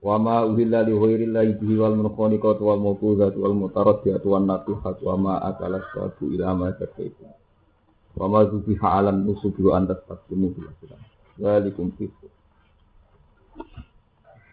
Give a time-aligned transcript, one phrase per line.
[0.00, 5.02] wa ma uhilla li ghairillahi Wa bihi wal munkhaniqatu wal mawqudatu wal mutaraddiyatu wan natihatu
[5.04, 7.28] wa ma akalas satu ila ma zakaitu.
[8.16, 11.00] Wa ma zubiha alam nusubi wa antas bil aslam.
[11.36, 12.32] Walikum fisku.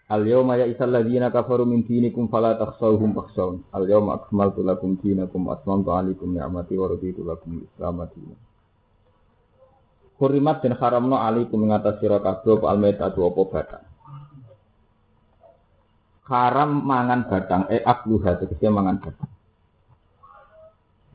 [0.08, 3.64] Al yawma ya isal ladina kafaru min dinikum fala takhshawhum fakhshawun.
[3.72, 8.40] Al yawma akmaltu lakum dinakum atmamtu alaikum ni'mati wa raditu lakum islam dinan.
[10.20, 13.87] Hurimat dan haramno alaikum mengatasi sira kabeh al maitatu apa badan
[16.28, 17.62] haram mangan batang.
[17.72, 19.32] Eh akluha tegese mangan batang.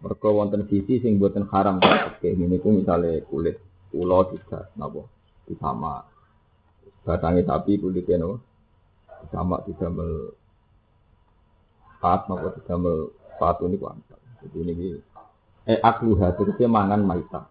[0.03, 3.55] Mergo wonten sisi sing boten haram oke ini ku misale kulit
[3.95, 5.07] ulo tidak napa?
[5.47, 6.03] Disama
[7.07, 8.43] batangnya sapi kulitnya no
[9.31, 10.35] sama didamel
[12.03, 12.51] pat napa?
[12.59, 14.73] Didamel sepatu ini kuantar jadi ini
[15.71, 17.47] eh akluha tegese mangan maita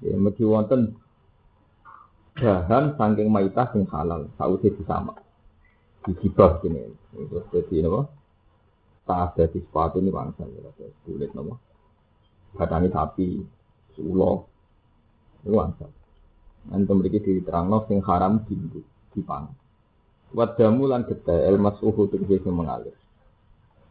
[0.00, 0.96] ya mesti wonten
[2.36, 4.28] bahan saking maita sing halal.
[4.40, 5.25] Sausé disama
[6.06, 6.86] digibah gini.
[7.18, 8.00] Itu jadi apa?
[9.06, 10.70] Tak ada di sepatu ini bangsa ya
[11.06, 11.54] kulit apa?
[12.54, 13.42] Batangnya sapi
[14.00, 14.46] ulo.
[15.42, 15.86] Itu bangsa
[16.66, 18.58] nanti memiliki diri terang sing haram di
[19.14, 19.46] dipang
[20.34, 22.94] wadamu lan gede elmas uhu tegese mengalir.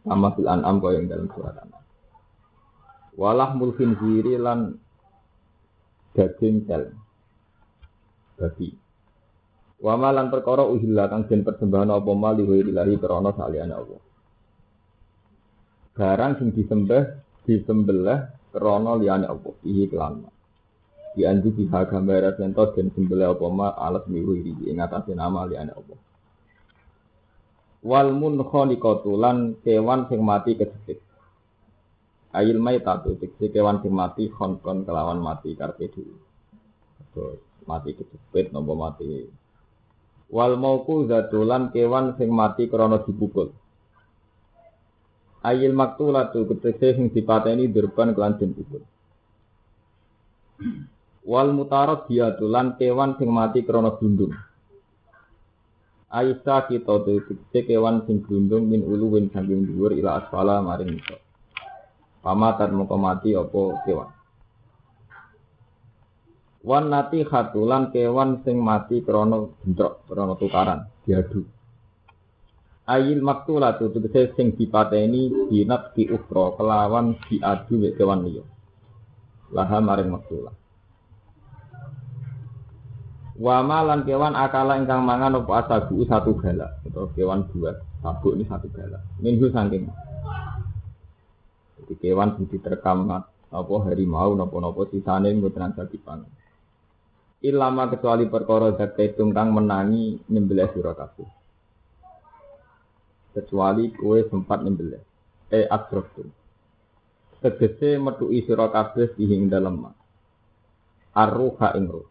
[0.06, 1.82] Sama fil an'am kau yang dalam surat anam.
[3.16, 4.78] Walah mulkin ziri lan
[6.14, 6.94] daging tel.
[8.36, 8.85] Babi
[9.76, 14.00] Wa malan perkara uhilla kang den persembahan apa mali ilahi krana saliyane Allah.
[15.92, 20.24] Barang sing disembah disembelih krana liyane Allah iki kelan.
[21.16, 25.44] Di anju pihak gambar sento den sembelih apa ma alat miru iki ing atase nama
[25.44, 25.98] liyane Allah.
[27.84, 31.04] Wal munkhaniqatu lan kewan sing mati kejepit.
[32.32, 36.16] Ail maitatu tegese kewan sing mati kon kelawan mati karpe dhewe.
[37.66, 39.24] mati kejepit nopo mati
[40.26, 43.54] Wal mauku zatulan kewan sing mati krana dipukul.
[45.46, 48.82] Ayil maktulatu ketese sing dipateni durban kelan den pukul.
[51.22, 54.34] Wal mutarad diatulan kewan sing mati krana gundung.
[56.10, 61.22] Aisa kita tegese kewan sing gundung min uluwin saking dhuwur ila asfala maring iso.
[62.26, 64.15] Pamatan moko mati apa kewan.
[66.66, 71.46] Wan nati khatulan kewan sing mati krono bentrok, krono tukaran, diadu.
[72.90, 78.42] Ayil maktula tu tegese sing dipateni dinat di ukro kelawan diadu wek kewan liya.
[79.54, 80.50] Laha maring maktula.
[83.38, 88.42] Wa malan kewan akala ingkang mangan apa asabu satu galak atau kewan dua sabuk ini
[88.42, 89.06] satu galak.
[89.22, 89.86] Minggu saking.
[91.78, 96.26] Jadi kewan sing diterkam apa harimau napa-napa sisane mboten dipangan
[97.46, 100.92] ilama kecuali perkara zakaitum kang menangi nyembelih sira
[103.36, 105.04] kecuali kue sempat nyembelih.
[105.52, 106.26] Eh atroftum
[107.46, 109.86] tegese metuki sira kabeh ing dalem
[111.14, 112.08] arruha ing ruh.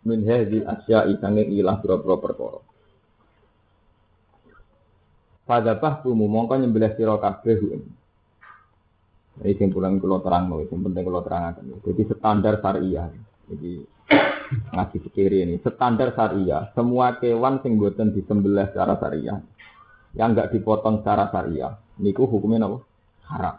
[0.00, 2.60] Min hadhil asya'i sange ilah pira-pira perkara.
[5.44, 7.58] Fadzabah bumu mongko nyembelih sira kabeh
[9.40, 13.08] Ini yang pulang kalau terang, yang penting kalau terang Jadi standar syariah.
[13.50, 13.72] Jadi
[14.74, 15.58] ngaji fikir ini.
[15.58, 16.70] Standar syariah.
[16.72, 19.38] Semua kewan sing buatan disembelih secara syariah
[20.14, 22.78] yang enggak dipotong secara syariah niku hukumnya apa?
[23.30, 23.56] Haram.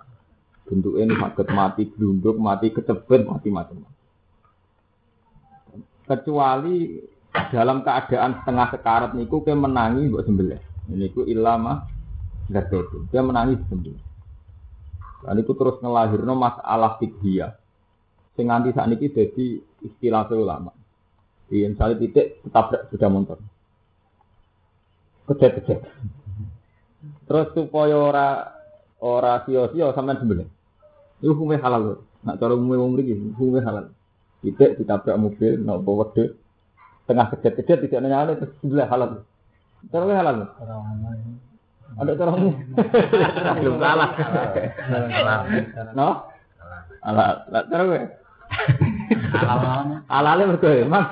[0.67, 3.83] Bentuknya sakit mati gelunduk mati kecepet mati macam
[6.07, 6.99] kecuali
[7.55, 10.59] dalam keadaan setengah sekarat niku ke menangi buat sembelih.
[10.91, 11.87] Niku ilama
[12.51, 14.03] nggak itu dia menangi sembelih
[15.23, 17.47] dan itu terus ngelahirno masalah fikih
[18.35, 19.47] sing nganti saat ini jadi
[19.81, 20.71] istilah ulama
[21.51, 23.37] Iya, misalnya titik ketabrak sudah motor.
[25.27, 25.83] Kejet-kejet.
[27.27, 28.27] Terus supaya ora
[29.03, 30.47] ora sio-sio sampean sembelih.
[31.19, 31.97] Itu hukumnya halal loh.
[32.23, 33.85] Nak cara umumnya wong mriki hukumnya halal.
[34.39, 36.39] Titik ditabrak mobil, nopo wedhus.
[37.03, 39.09] Tengah kejet-kejet tidak nanya terus sembelih halal.
[39.91, 40.35] Cara halal.
[41.99, 42.31] Ada cara
[43.59, 44.09] belum salah.
[45.99, 46.31] No?
[47.03, 48.07] Alah, cara
[50.11, 51.05] Alale mergo emang.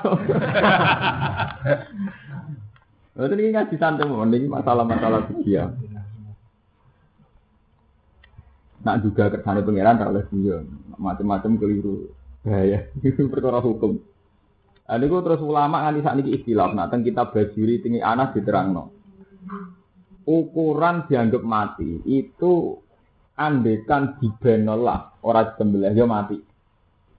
[3.16, 5.68] Berarti ini ngaji santai ini masalah-masalah dia.
[8.80, 10.64] Nak juga kersane pangeran tak oleh dia,
[10.96, 12.16] macam-macam keliru.
[12.40, 14.00] Bahaya, itu perkara hukum.
[14.88, 18.96] Ada gue terus ulama nganti saat ini istilah, nah tentang kita bajuri tinggi anak diterangno.
[20.24, 22.80] Ukuran dianggap mati itu
[23.36, 26.49] andekan dibenolah orang sembelih ya mati.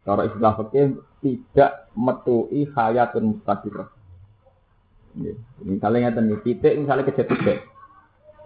[0.01, 3.89] Kalau istilah fakir tidak metui hayatun mustaqirah.
[5.67, 7.67] Misalnya ngeten iki titik misalnya kejadian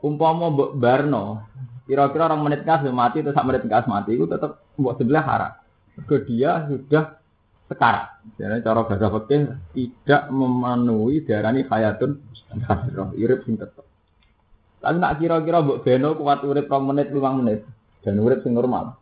[0.05, 1.49] Umpama mbok barno,
[1.89, 5.53] kira-kira orang menit gas mati atau sak menit gas mati itu tetap buat sebelah haram.
[6.05, 7.17] Ke dia sudah
[7.73, 8.12] sekarang.
[8.37, 9.41] Jadi cara bahasa fikih
[9.73, 13.17] tidak memenuhi darani hayatun mustaqirah.
[13.17, 13.87] Irip sing tetep.
[14.85, 17.65] Tapi nak kira-kira mbok beno kuat urip 2 menit 5 menit
[18.05, 19.00] dan urip sing normal.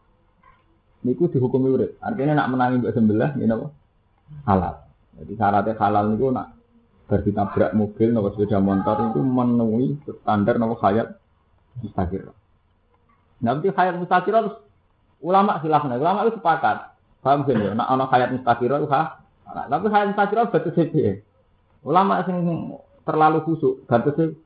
[1.03, 1.91] Niku dihukumi urip.
[1.99, 3.67] Artinya nak menangi mbok sembelah ngene apa?
[4.47, 4.75] Halal.
[5.19, 6.55] Jadi syaratnya halal niku nak
[7.11, 9.87] berarti tabrak mobil nopo sepeda motor itu memenuhi
[10.23, 11.19] standar nopo hayat
[11.83, 12.31] mustakir.
[13.43, 14.57] Nanti hayat mustakir terus
[15.19, 16.95] ulama silahkan, ulama itu sepakat.
[17.23, 17.75] Paham sih ya?
[17.75, 19.23] Nak ono hayat mustakir itu ha.
[19.47, 21.19] Tapi hayat mustakir batu sih.
[21.83, 22.39] Ulama sing
[23.03, 24.39] terlalu kusuk sih.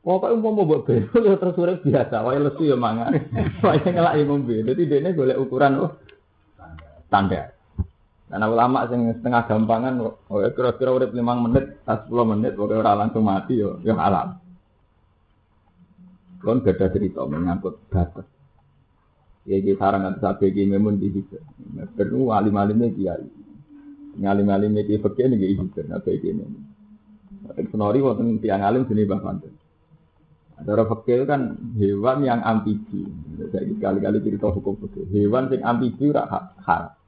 [0.00, 3.12] Pokoknya mau mau buat beno ya terus urip biasa, wae lesu ya mangan.
[3.64, 4.64] Wae ngelak ya ngombe.
[4.64, 5.92] Dadi dene golek ukuran oh
[7.04, 7.52] standar.
[8.32, 10.14] Karena ulama sing setengah gampangan, oh,
[10.54, 11.18] kira-kira urip 5
[11.50, 14.38] menit, 10 menit, pokoknya orang langsung mati yo, yo halal.
[16.38, 18.24] Kon gada cerita menyangkut batas.
[19.44, 21.36] Ya iki sarang nanti sabe iki memun di situ.
[21.92, 23.26] Perlu alim-alimnya kiai.
[24.16, 26.46] Ngalim-alimnya kiai fakir nih iki nabe iki ini.
[27.68, 29.42] Senori wonten tiang alim sini bahkan.
[30.60, 33.08] Cara fakir kan hewan yang amfibi.
[33.50, 35.08] Jadi kali-kali cerita hukum fakir.
[35.08, 37.00] Hewan yang amfibi ora hak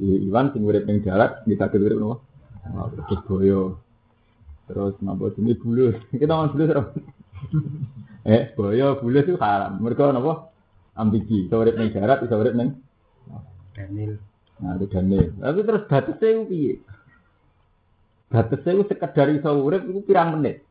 [0.00, 2.24] Iwan sing urip ning darat bisa urip nopo?
[3.04, 3.60] Terus boyo.
[4.64, 6.00] Terus napa ini bulus.
[6.20, 6.70] Kita ngomong bulus
[8.32, 9.76] eh, boyo bulus itu haram.
[9.84, 10.48] Mereka napa?
[10.96, 11.52] Ambigi.
[11.52, 12.80] Iso urip ning darat, bisa urip ning
[13.76, 14.16] Daniel.
[14.60, 15.28] Nah, itu Daniel.
[15.36, 16.74] Tapi terus batasnya itu piye?
[18.32, 20.64] Batasnya itu sekedar iso urip itu pirang menit.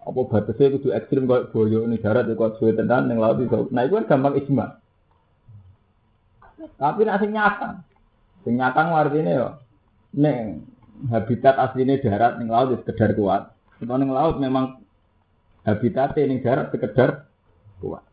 [0.00, 3.68] Apa batasnya itu ekstrim kayak boyo ning darat itu kok suwe tenan ning laut iso.
[3.68, 4.80] Nah, itu kan gampang ijma.
[6.80, 7.84] Tapi nak sing nyata.
[8.44, 9.48] Sing nyata artinya yo
[10.16, 10.64] ning
[11.12, 13.52] habitat aslinya darat ning laut itu sekedar kuat.
[13.76, 14.80] Kalau ning laut memang
[15.68, 17.28] habitatnya ning darat sekedar
[17.84, 18.04] kuat.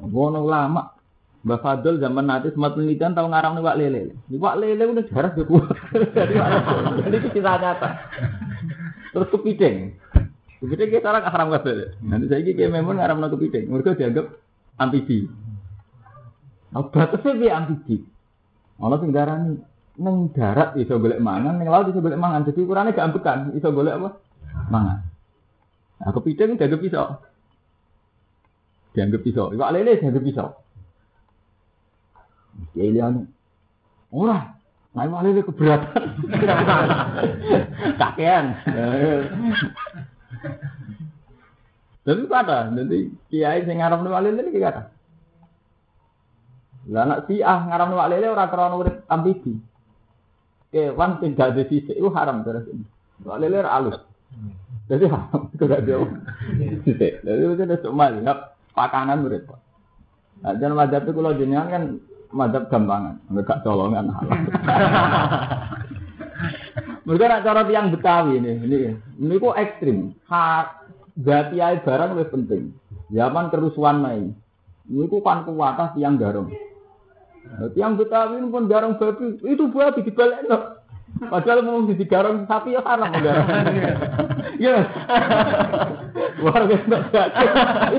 [0.00, 0.96] Ngono lama.
[1.44, 4.16] Mbak Fadl zaman nanti sempat penelitian tahu ngarang nih Wak Lele.
[4.32, 5.76] Wak Lele udah darat gak kuat.
[7.04, 7.88] Jadi itu kita nyata.
[9.12, 9.92] Terus kepiting.
[10.64, 11.92] Kepiting kita orang haram kabeh.
[12.00, 13.68] Nanti saya kayak memang ngaram kepiting.
[13.68, 14.32] Mereka dianggap
[14.80, 15.28] amfibi.
[16.72, 18.00] Nah, batasnya dia amfibi.
[18.80, 19.60] Ono sing darani
[20.00, 22.48] neng darat iso golek mangan, neng laut iso golek mangan.
[22.48, 24.10] Jadi ukurannya gak ambekan, iso golek apa?
[24.72, 24.98] Mangan.
[26.00, 27.06] Nah, kepiting dianggap pisau.
[28.96, 29.52] Dianggap pisau.
[29.52, 30.48] Iwak lele dianggap pisau.
[32.72, 33.28] Ya liane.
[34.08, 34.54] Ora,
[34.94, 36.06] Nah, lele keberatan.
[38.00, 38.44] Kakean.
[42.04, 44.82] Jadi kata, nanti kiai sing ngarep iwak lele kata.
[46.92, 49.56] Lah nak si ah ngaram wak lele ora krana urip ambibi.
[50.68, 52.68] Kewan sing gak ada sisik itu haram terus.
[53.24, 53.96] Wak lele alus.
[54.84, 56.08] Jadi haram itu gak jauh.
[56.84, 57.24] Sisik.
[57.24, 59.48] Jadi itu udah cuma lihat pakanan urip.
[60.44, 61.82] Nah, jangan madhab itu kalau jenengan kan
[62.28, 64.12] madhab gampangan, enggak colongan.
[67.04, 68.76] Mereka nak cara tiang Betawi ini, ini,
[69.20, 70.16] ini kok ekstrim.
[70.24, 70.88] Hak
[71.20, 72.62] gati barang lebih penting.
[73.12, 74.32] Zaman kerusuhan main.
[74.88, 76.48] Ini kok kan kuatah tiang garong.
[77.76, 80.80] Yang Betawi pun garong babi itu babi dibalik no.
[81.14, 83.48] Padahal mau di garong sapi ya haram garong.
[84.54, 84.86] Ya.
[86.40, 87.22] Luar biasa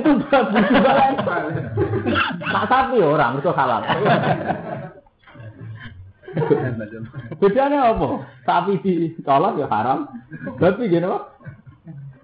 [0.01, 1.17] itu babi dibalik.
[2.41, 3.81] Tak sapi orang itu halal.
[7.41, 8.07] Bedanya apa?
[8.43, 10.09] Sapi dicolok ya haram.
[10.59, 11.35] Babi gini apa?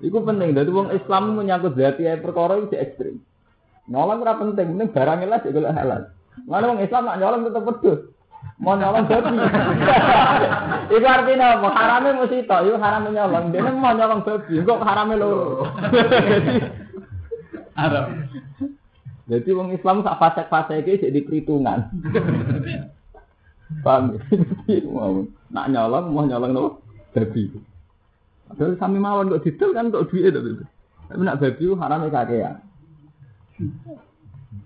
[0.01, 0.53] Iku penting.
[0.57, 3.21] Jadi wong Islam menyangkut zati perkara itu ekstrim.
[3.89, 6.01] Nolong ora penting, penting barangnya lah juga halal.
[6.47, 7.99] Mana orang Islam nak nyolong tetap pedus.
[8.61, 9.37] Mau nyolong babi.
[10.95, 11.67] itu artinya apa?
[11.69, 13.45] Haramnya mesti itu, itu haram nyolong.
[13.53, 15.65] Dia mau nyolong babi, kok haramnya loro.
[17.73, 18.05] Haram.
[19.29, 21.79] Jadi orang Islam sak fasek-fasek iki jadi perhitungan.
[23.79, 24.19] Paham ya?
[24.91, 26.69] mau nak nyolong mau nyolong nopo
[27.15, 27.47] babi.
[28.51, 30.63] Padahal sami mawon kok didol kan kok duit itu.
[31.07, 32.55] Tapi nak babi haramnya kakean.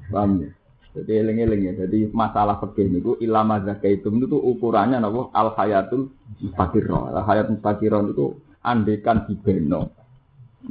[0.10, 0.50] Paham ya?
[0.96, 1.74] Jadi eling-eling ya.
[1.86, 6.10] Jadi masalah fikih niku ilama zakaitum itu ukurannya napa al hayatul
[6.42, 7.14] mustaqirrah.
[7.14, 9.92] Al hayat mustaqirrah itu andekan dibeno.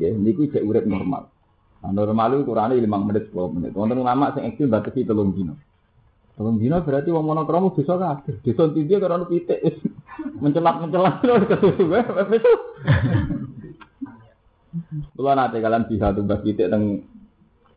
[0.01, 1.31] Ya niku cek urip normal.
[1.85, 3.71] Nah, normal itu ukurannya 5 menit 10 menit.
[3.77, 5.55] Wonten ulama sing ekstrem batasi 3 dino.
[6.35, 8.43] Telung dino berarti wong monokromo bisa kabeh.
[8.43, 9.63] Desa tiga karena pitik
[10.43, 11.85] mencelat-mencelat terus kesusu
[15.15, 17.07] Kulo nate kalian bisa tugas pitik teng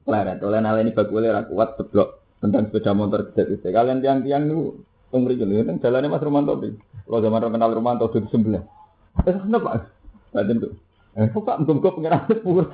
[0.09, 0.41] leret.
[0.41, 3.69] Oleh nale ini bakule ra kuat seblok tentang sepeda motor gede gede.
[3.69, 4.81] Kalian tiang-tiang itu
[5.13, 6.57] teng mriki lho jalane Mas Romanto.
[6.57, 8.65] Kalau zaman kenal Romanto di sebelah.
[9.21, 9.85] Terus kenapa?
[10.33, 10.73] Tadi tuh.
[11.17, 12.65] Eh, kok Pak muga pengiran sepur.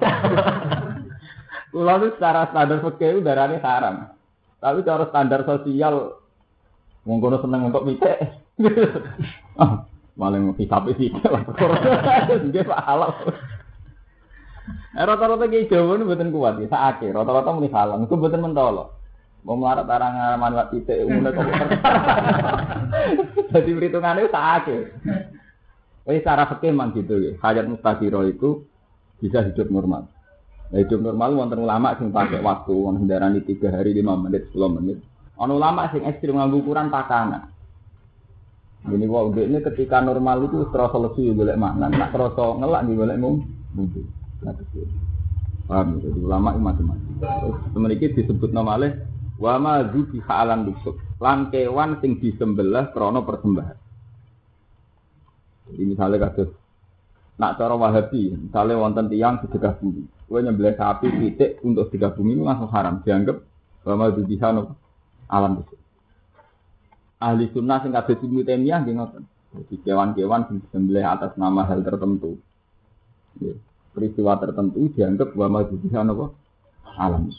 [1.76, 4.16] Kulo itu secara standar fikih darane haram.
[4.64, 6.24] Tapi cara standar sosial
[7.04, 8.16] wong kono seneng untuk pitik.
[9.60, 9.84] ah,
[10.16, 11.44] maling hisap sih lah.
[12.48, 13.12] Nggih halal.
[14.94, 17.12] Eh, rata-rata kayak Jawa ini buatan kuat ya, saake.
[17.12, 18.96] Rata-rata muni halal, itu buatan mentolo.
[19.44, 21.44] Mau melarat arang manfaat titik umumnya kok
[23.52, 24.78] Jadi perhitungannya saake.
[26.08, 27.32] Tapi secara fakir gitu ya.
[27.44, 28.64] Hayat mustaqiro itu
[29.20, 30.13] bisa hidup normal.
[30.74, 34.74] Nah, hidup normal wonten ulama sing pakai waktu wong hendarani 3 hari 5 menit 10
[34.74, 34.98] menit.
[35.38, 37.54] Ono ulama sing ekstrim nganggo ukuran pakanan.
[38.90, 43.22] Ini kok ini ketika normal itu terasa lesu golek mangan, tak terasa ngelak di golek
[43.22, 43.46] mung.
[45.70, 46.10] Paham ya?
[46.10, 47.12] Jadi ulama itu macam-macam.
[47.78, 48.90] Terus disebut namanya
[49.38, 50.98] wa ma zubi halan busuk.
[51.22, 53.78] Lan kewan sing disembelih krana persembahan.
[55.70, 56.50] Jadi misalnya kados
[57.38, 60.06] nak cara Wahabi, misalnya wonten tiang sedekah bumi.
[60.34, 63.06] Kowe nyembelih sapi titik untuk bumi itu langsung haram.
[63.06, 63.38] Dianggap
[63.86, 64.34] wa ma zubi
[65.30, 65.78] alam busuk.
[67.22, 69.24] Ahli sunnah sing kabeh Ibnu Taimiyah nggih ngoten.
[69.54, 72.42] Jadi kewan-kewan disembelih atas nama hal tertentu.
[73.94, 76.34] Peristiwa tertentu dianggap bahwa majudihan apa
[76.98, 77.30] alam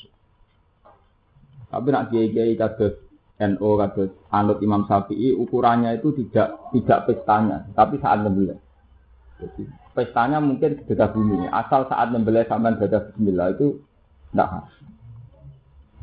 [1.75, 2.95] tapi nak kiai kiai kados
[3.43, 8.23] NO kados anut Imam Syafi'i ukurannya itu tidak tidak pestanya tapi saat
[9.43, 9.63] jadi
[9.95, 11.49] pestanya mungkin sedekah bumi.
[11.49, 13.79] Asal saat membeli sampai baca Bismillah itu
[14.35, 14.75] tidak harus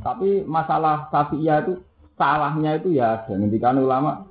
[0.02, 1.74] tapi masalah Syafi'iyah itu
[2.18, 3.38] salahnya itu ya ada.
[3.38, 4.26] Ngendikan ulama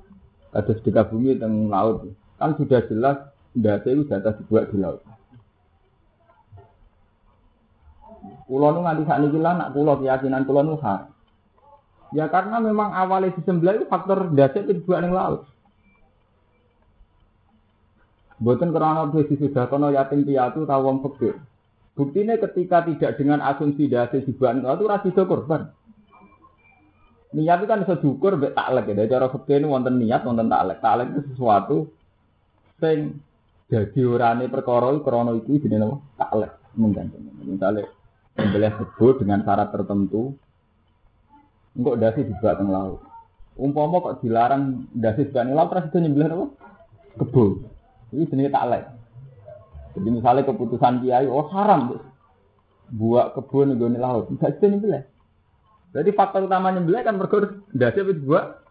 [0.51, 2.11] ada sedekah bumi teng laut.
[2.35, 4.99] Kan sudah jelas tidak itu data dibuat di laut.
[8.51, 10.75] Kulo nu nganti saat ini nak kulo keyakinan kulo nu
[12.11, 15.47] Ya karena memang awalnya disembelih itu faktor dasar itu dua yang laut.
[18.41, 21.37] Buatan karena sudah kono yatim piatu tahu wong fakir.
[21.93, 25.69] Buktinya ketika tidak dengan asumsi dasar dibuat itu rasi korban.
[27.31, 29.05] Niat itu kan bisa diukur tak taklek ya.
[29.07, 30.81] Cara fakir ini wonten niat wonten taklek.
[30.81, 31.77] Taklek itu sesuatu
[32.81, 33.21] sing
[33.69, 35.97] jadi orane perkara krana itu jenenge apa?
[36.17, 37.23] Taklek menggantung.
[37.45, 37.85] Misalnya
[38.31, 40.39] Membelih kebo dengan syarat tertentu,
[41.75, 43.03] enggak dasi juga teng laut.
[43.59, 46.45] Umpama kok dilarang dasi juga teng laut, terus itu nyembelih apa?
[47.19, 47.43] Kebo.
[48.11, 48.83] Ini jenis taklek.
[49.91, 51.99] Jadi misalnya keputusan kiai, oh haram,
[52.91, 55.03] buat kebun nih laut, enggak itu nyembelih.
[55.91, 58.63] Jadi faktor utama nyembelih kan mereka dasi itu buat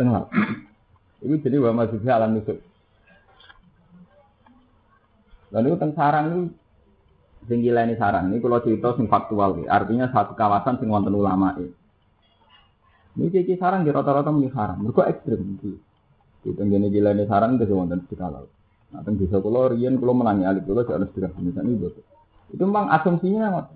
[0.00, 0.32] teng laut.
[1.20, 2.60] Ini jadi bahwa masuknya alam nusuk.
[5.52, 6.40] Lalu tentang sarang ini
[7.48, 9.80] Sing ini saran ini kalau cerita sing faktual ya.
[9.80, 11.64] Artinya satu kawasan sing wonten ulama ya.
[13.16, 14.84] Ini cici saran di rata-rata muni saran.
[14.84, 15.56] Mereka ekstrim.
[16.44, 18.44] Itu gini ini saran itu wonten di kalau.
[18.88, 22.02] Nah, bisa kalau rian kalau menangi alih kalau jangan sedekah misalnya itu.
[22.54, 23.66] Itu memang asumsinya nggak.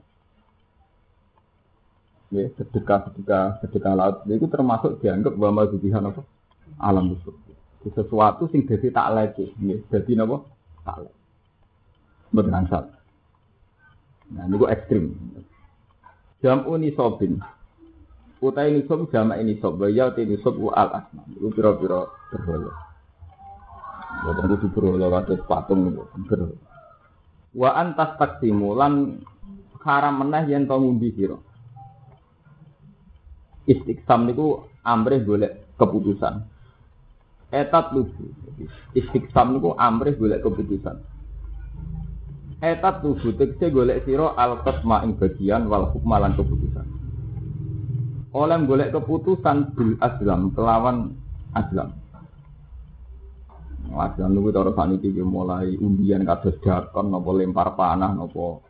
[2.32, 6.24] Ya, sedekah sedekah sedekah laut itu termasuk dianggap bahwa mazubihan apa
[6.80, 7.28] alam itu
[7.92, 10.46] sesuatu sing jadi tak lagi, ya, jadi apa
[10.86, 11.20] tak lagi.
[12.32, 12.96] Betul salah.
[14.32, 15.04] Nah, ini ekstrim.
[16.40, 17.36] Jam uni sobin.
[18.42, 19.78] Utai ini sob jama ini sob.
[19.92, 20.08] Ya
[20.40, 21.22] sob wa al asma.
[21.30, 22.91] Itu piro-piro berhala.
[24.20, 26.04] Bukan itu berhala kata patung itu.
[26.28, 26.56] Berhala.
[27.52, 29.24] Wa antas taksimu lan
[29.82, 31.36] haram meneh yen to ngundi sira.
[33.64, 36.44] Istiqsam niku amrih golek keputusan.
[37.52, 38.32] Etat lugu.
[38.92, 40.96] Istiqsam niku amrih golek keputusan.
[42.62, 46.86] Etat tubuh tegese golek siro al qasma ing bagian wal hukma keputusan.
[48.32, 51.18] Oleh golek keputusan bil aslam kelawan
[51.58, 52.01] aslam.
[53.92, 58.64] Aslam niku cara saniki mulai undian kados dakon napa lempar panah napa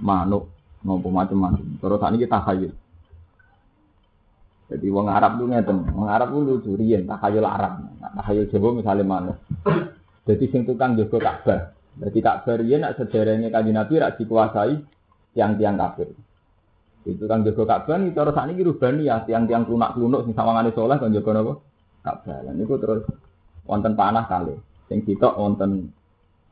[0.00, 0.48] manuk
[0.80, 1.66] napa macam-macam.
[1.76, 2.72] Cara saniki takhayul.
[4.72, 7.84] Jadi wong Arab tuh ngeten, wong Arab tuh lucu riyen takhayul Arab.
[8.00, 9.36] Takhayul Jawa misalnya manuk.
[10.24, 11.60] Jadi sing tukang jaga Ka'bah.
[12.00, 14.80] Jadi tak berian nak sederhana kaji Nabi rak dikuasai
[15.36, 16.08] tiang-tiang kafir.
[17.04, 21.12] Itu kan jaga Ka'bah nih cara sakniki rubani ya tiang-tiang lunak-lunuk sing sawangane saleh kan
[21.12, 21.52] jaga napa?
[22.00, 22.38] Ka'bah.
[22.48, 23.04] Lan niku terus
[23.72, 24.52] wonten panah kali.
[24.92, 25.88] Sing sitok wonten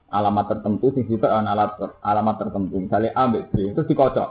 [0.09, 2.81] alamat tertentu sing ana alamat alamat tertentu.
[2.81, 4.29] Misalnya A B terus dikocok.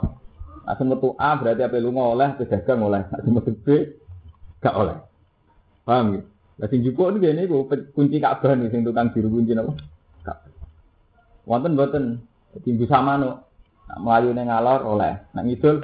[0.60, 3.02] Nah, metu A berarti apa lunga oleh, pedagang oleh.
[3.06, 3.66] Nah, metu B
[4.62, 4.96] gak oleh.
[5.82, 6.26] Paham gitu?
[6.60, 7.64] Lah sing jupuk niku ngene iku
[7.96, 9.72] kunci Ka'bah nih sing tukang juru kunci napa?
[10.20, 10.52] Ka'bah.
[11.48, 12.04] Wonten mboten
[12.60, 13.48] Timbu sama no.
[13.88, 15.80] Nak melayu neng ngalor oleh, nak ngidul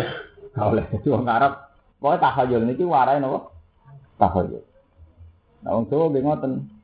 [0.55, 0.85] gak oleh.
[0.93, 3.51] Jadi wong Arab pokoknya tahayul niki warai nopo
[4.21, 4.63] tahayul.
[5.65, 6.76] Nah wong Jawa nggih.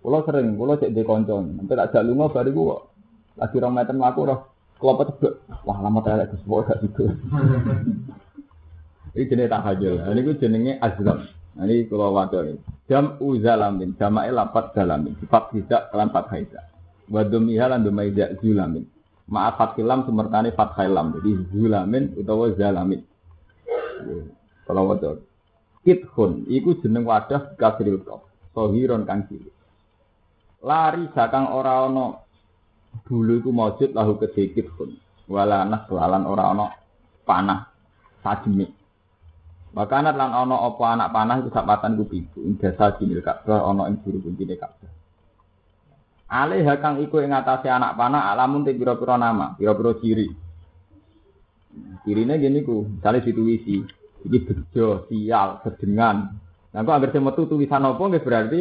[0.00, 2.72] Kula sering, kula cek di kanca, nanti tak jak lunga bari ku
[3.36, 4.40] lagi rong meter mlaku roh
[4.80, 5.34] kelopet tebek.
[5.68, 7.04] Wah, lama tak Gus gak gitu.
[9.12, 9.94] Ini jenis tahajul.
[10.08, 11.28] Ini ku jenenge azlam.
[11.58, 12.46] Nah, ini kalau wadah
[12.88, 15.14] Jam uzalamin, jama'i lapat zalamin.
[15.22, 16.60] Sifat tidak kelan fathaiza.
[17.06, 18.86] Wadumiha lan dumaiza zulamin.
[19.30, 21.14] Maaf fatilam semertane fathailam.
[21.14, 23.02] Jadi zulamin utawa zalamin.
[24.66, 25.22] Kalau wadah.
[25.86, 28.26] Kithun, iku jeneng wadah kasril kof.
[28.54, 29.54] Sohiron kang cilik.
[30.60, 32.20] Lari sakang ora ana
[33.08, 34.92] bulu iku maujud lahu kedikit pun.
[35.30, 36.66] Wala anak lalan ora ana
[37.24, 37.70] panah
[38.20, 38.68] sajemi.
[39.70, 42.44] Makanat lan ana apa anak panah iku sapatan ku pitu.
[42.44, 44.90] Ing dasa jinil Ka'bah ana ing juru kuncine Ka'bah.
[46.30, 50.30] Alih kang iku ing atase anak panah alamun te pira-pira nama, pira-pira ciri.
[52.06, 53.82] Cirine gini ku, misalnya dituwisi,
[54.26, 56.34] iki bejo, sial, sedengan.
[56.70, 58.60] Nah, kok agar metu tulisan apa nggih berarti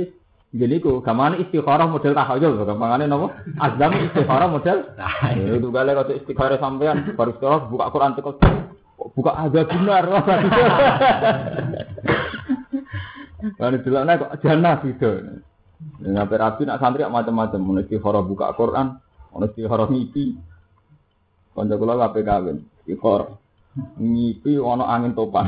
[0.50, 3.38] gini ku, gamane istikharah model tahayul, gampangane napa?
[3.62, 4.82] Azam istikharah model.
[4.98, 8.34] Nah, itu gale kok istikharah sampean baru sekolah buka Quran tekel
[9.14, 10.06] buka aja benar.
[13.62, 15.12] Kan delokne kok jannah gitu.
[16.04, 18.98] Ngapain rapi nak santri macam-macam, mau istikharah buka Quran,
[19.32, 20.34] mau istikharah ngipi.
[21.54, 23.38] Kanca kula kabeh kawin, istikharah.
[24.02, 25.46] Ngipi ono angin topan.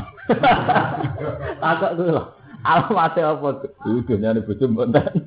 [1.62, 2.22] Takok kula.
[2.62, 3.48] Alamat apa?
[3.90, 5.26] Itu nyari bojo mbonten.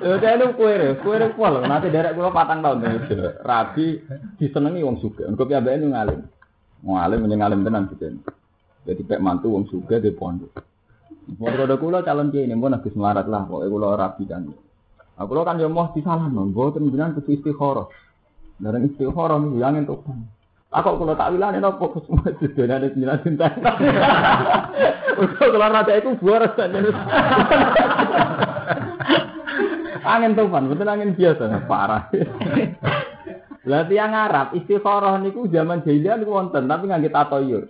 [0.00, 1.60] Lha lu kowe re, kowe re pol.
[1.64, 3.04] Nanti derek kula patang tahun
[3.44, 4.00] Rabi
[4.40, 5.28] disenengi wong sugih.
[5.28, 6.20] Engko piyambake ngalim.
[6.84, 8.16] Ngalim menyang ngalim tenan gitu.
[8.86, 10.56] Jadi pek mantu wong sugih di pondok.
[11.26, 14.46] Mau ada kula calon kiai ini pun habis melarat lah, pokoknya kula rapi kan.
[15.16, 17.88] Aku lo kan yo mau disalah nong, gue jenengan kudu istikharah.
[18.60, 19.96] Dari istikharah nih yang itu.
[20.74, 23.46] Aku kalau tak ini nopo semua sudah ada sembilan cinta.
[25.14, 26.42] Untuk kalau rada itu buar.
[30.06, 32.06] Angin tufan, betul angin biasa, parah.
[33.66, 37.66] Lah yang Arab istikharah niku zaman jahiliyah niku wonten, tapi nganggo tatoyur.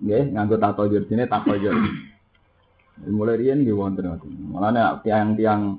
[0.00, 1.76] Nggih, nganggo tatoyur sini tatoyur.
[3.12, 4.32] Mulai riyen nggih wonten ngoten.
[4.40, 5.76] Mulane tiang-tiang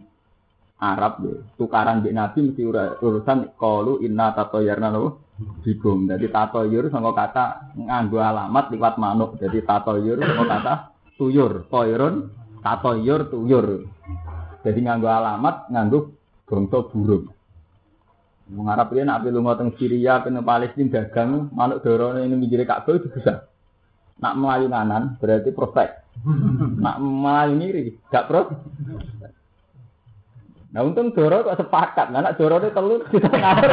[0.78, 2.62] Arab nggih tukaran mbek Nabi mesti
[3.02, 5.29] urusan qalu inna tatoyarna lho
[5.64, 6.08] bikum.
[6.08, 9.40] Jadi tatoyur sangka kata nganggo alamat liwat manuk.
[9.40, 10.74] Jadi tatoyur sangka kata
[11.16, 12.32] tuyur, toyrun,
[12.64, 13.68] tatoyur, tuyur.
[14.64, 16.00] Jadi nganggo alamat nganggo
[16.48, 17.32] bangsa burung.
[18.50, 22.98] Wong Arab riyen nek lunga teng Syria, teng Palestina dagang, manuk dorone ini minggire Ka'bah
[22.98, 23.46] itu bisa.
[24.20, 25.90] Nak melayu kanan berarti prospek.
[26.82, 28.50] Nak melayu ngiri, gak pro.
[30.70, 33.72] Nah untung Doro kok sepakat, nah nak Doro itu telur kita ngawur.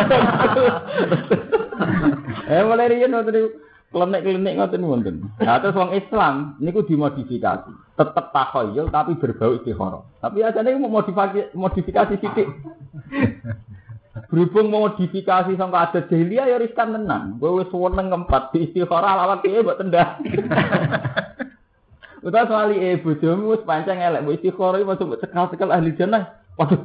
[2.56, 3.52] eh mulai riyen ngoten
[3.92, 5.16] klenik-klenik ngoten wonten.
[5.36, 7.68] Nah terus wong Islam niku dimodifikasi.
[8.00, 10.08] Tetep takhayul tapi berbau istikharah.
[10.24, 12.48] Tapi ajane mau modifikasi modifikasi sithik.
[14.32, 17.36] Berhubung modifikasi sampai ada jahiliyah ya riskan tenang.
[17.36, 20.16] Gue wis seneng ngempat di istikharah lawat kiye mbok tendang.
[22.26, 26.45] Udah soal e bojomu wis pancen elek mbok istikharah iki masuk cekal-cekal ahli jannah.
[26.56, 26.80] Waduh.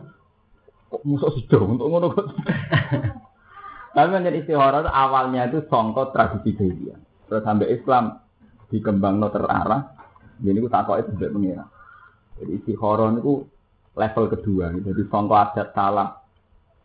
[0.91, 2.27] Kok musuh sido untuk ngono kok.
[3.95, 6.99] Tapi menjadi istikharah awalnya itu songkot tradisi jahiliyah.
[7.27, 8.19] Terus sampai Islam
[8.71, 9.95] dikembang no terarah.
[10.39, 11.65] Jadi aku takut itu tidak mengira.
[12.39, 13.47] Jadi istikharah itu
[13.95, 14.65] level kedua.
[14.79, 16.19] Jadi songkot adat salah.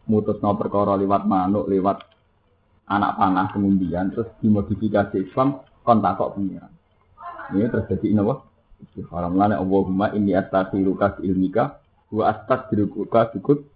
[0.07, 1.99] Mutus no perkara lewat manuk, lewat
[2.87, 6.71] anak panah kemudian terus dimodifikasi Islam kon takok pengiran.
[7.55, 8.35] Ini terjadi ini apa?
[8.87, 13.67] Istikharah melane Allahumma inni astaghfiruka ilmika wa astaghfiruka bikut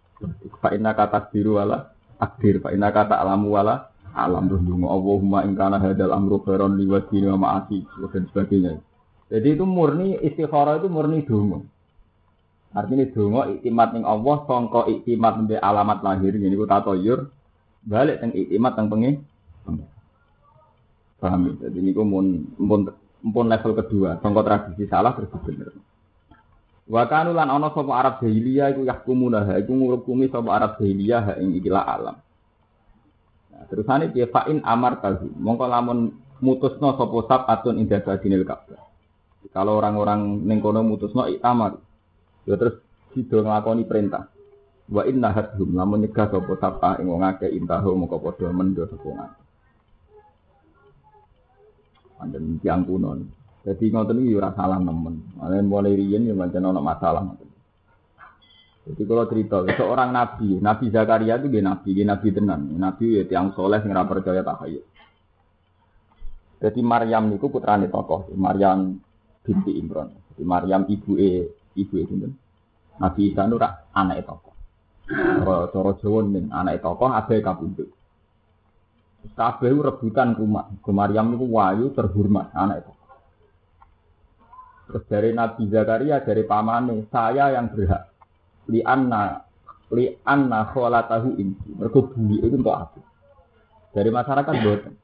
[0.61, 1.90] fa inna kata biru wala
[2.21, 6.87] akdir fa inna kata alamu wala alam terus Allahumma in kana hadal amru khairan li
[6.90, 8.83] wajhi wa ma'asi dan sebagainya.
[9.31, 11.62] Jadi itu murni istikharah itu murni dungo.
[12.75, 17.31] Artinya dungo iktimat ning Allah sangka iktimat mbek alamat lahir ngene iku tatoyur
[17.87, 19.11] balik teng iktimat teng pengi.
[21.23, 21.71] Paham ya?
[21.71, 25.71] Jadi niku mun mun level kedua, sangka tradisi salah terus bener.
[26.90, 31.38] Wa kanu lan ana sapa Arab jahiliyah iku yahkumuna ha iku ngurukumi sapa Arab jahiliyah
[31.38, 32.18] ing ikilah alam.
[33.55, 35.31] Nah, terusane piye fa in amar tahu.
[35.38, 38.83] Mongko lamun mutusno sapa sabatun inda badinil Ka'bah.
[39.55, 41.79] Kalau orang-orang ning kono mutusno iktamar.
[42.42, 42.83] Ya terus
[43.14, 44.26] sido nglakoni perintah.
[44.90, 49.07] Wa inna hadhum lamun nyegah sapa sapa ing wong akeh intahu mongko padha mendo sapa
[49.07, 49.38] wong akeh.
[52.83, 53.39] Kuno.
[53.61, 55.37] Jadi ngoten iki ora salah nemen.
[55.37, 57.37] Ane mulai riyen ya pancen ana masalah.
[58.88, 63.23] Jadi kalau cerita seorang nabi, Nabi Zakaria itu dia nabi, dia nabi tenan, nabi ya
[63.29, 64.83] tiang soleh yang percaya takhayul.
[66.61, 68.96] Jadi Maryam niku putrane tokoh, Maryam
[69.44, 70.12] binti Imran.
[70.33, 72.33] Jadi Maryam ibu e ibu e sinten?
[73.01, 74.55] Nabi Isa nu anak tokoh.
[75.73, 76.20] Cara Jawa
[76.53, 77.88] anak tokoh abe kabundut.
[79.37, 80.68] Kabeh rebutan rumah.
[80.81, 82.92] Ke Maryam niku wayu terhormat anak itu.
[84.90, 88.11] Terus dari Nabi Zakaria dari pamane, saya yang berhak
[88.66, 89.46] li anna
[89.94, 91.38] li anna kholatahu.
[91.79, 92.98] Mergo bumi itu untuk aku.
[93.94, 94.94] Dari masyarakat boten.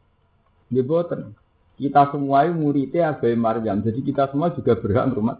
[0.71, 1.35] Dia boten.
[1.77, 3.79] Kita semua muridnya Abai Maryam.
[3.85, 5.39] Jadi kita semua juga berhak rumah.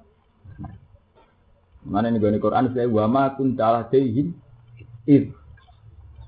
[1.87, 4.35] Mana nih gue Quran saya wama kun talah dehim
[5.07, 5.31] id.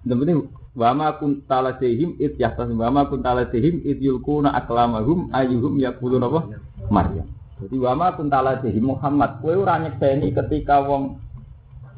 [0.06, 0.46] Yang
[0.78, 6.22] wama kun talah dehim id yahtas wama kun talah dehim id yulkuna aklamahum ayuhum yakulun
[6.22, 6.40] apa
[6.88, 7.37] Maryam.
[7.58, 9.42] Jadi wama kun talah dehim Muhammad.
[9.42, 11.18] Kue ora nyekseni ketika wong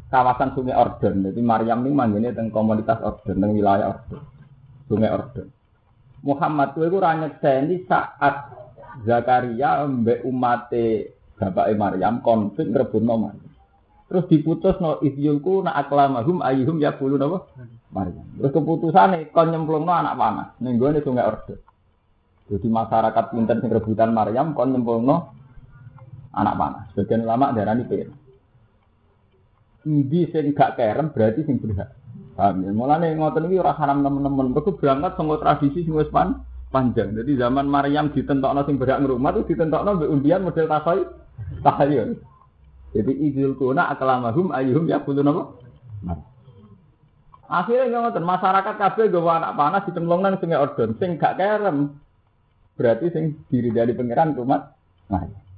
[0.08, 1.28] kawasan Sungai Ordon.
[1.28, 4.20] Jadi Maryam ini manggilnya tentang komunitas Ordon, tentang wilayah Ordon.
[4.88, 5.48] Sungai Ordon.
[6.20, 8.56] Muhammad itu ora nyekseni saat
[9.04, 13.50] Zakaria mbek umate bapak Maryam konflik ngerebutno Maryam.
[14.10, 17.46] Terus diputus no isyulku na aklamahum ayuhum ya bulu napa?
[17.94, 18.26] Maryam.
[18.36, 21.60] Terus keputusane kon nyemplungno anak panah ning gone Sungai Ordon.
[22.50, 25.39] Jadi masyarakat pinter sing rebutan Maryam kon nyemplungno
[26.34, 26.82] anak panah.
[26.94, 28.08] Sebagian ulama darani pir.
[29.86, 31.96] Ndi sing gak kerem berarti sing berhak.
[32.36, 32.70] Paham ya?
[32.70, 34.52] Mulane ngoten iki ora haram temen-temen.
[34.52, 37.16] Mergo berangkat saka tradisi sing wis pan panjang.
[37.16, 41.00] Jadi zaman Maryam ditentokno sing berhak ngrumah itu ditentokno mbek undian model tasoy
[41.64, 42.20] tahayul.
[42.90, 45.58] Jadi idul kuna aklamahum ayuhum ya kudu napa?
[47.50, 51.98] Akhirnya ngoten masyarakat kabeh gawa anak panas ditemplung nang sungai Ordon sing gak kerem.
[52.78, 54.70] Berarti sing diri dari pangeran rumah.
[55.10, 55.49] Nah.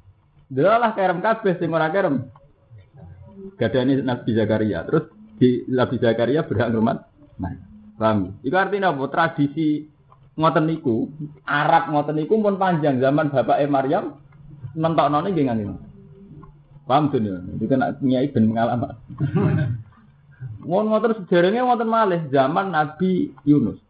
[0.52, 2.28] Delalah kerem kabeh sing ora kerem.
[3.56, 4.84] Gadani Nabi Zakaria.
[4.84, 5.08] Terus
[5.40, 7.08] di Nabi Zakaria berhak ngrumat.
[7.40, 7.56] Nah,
[7.96, 8.36] paham?
[8.44, 9.08] Itu artinya apa?
[9.08, 9.88] Tradisi
[10.36, 11.08] ngoten niku,
[11.48, 14.20] Arab ngoten niku pun panjang zaman bapak E Maryam
[14.76, 15.64] nentokno nggih ngene.
[16.84, 17.40] Paham tuh ya?
[17.56, 18.94] Itu kan nyai ben pengalaman.
[20.68, 23.80] Mon ngoten sejarahnya ngoten malih zaman Nabi Yunus.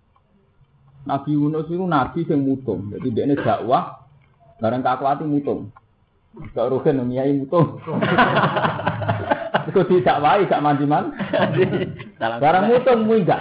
[1.02, 2.94] Nabi Yunus itu nabi yang mutung.
[2.94, 4.06] Jadi dia ini dakwah
[4.62, 5.74] bareng kakuati mutung.
[6.32, 7.76] Gak rugen nyai mutung.
[9.68, 11.12] Iku didakwahi gak mandiman.
[12.18, 13.40] Barang mutung minggat.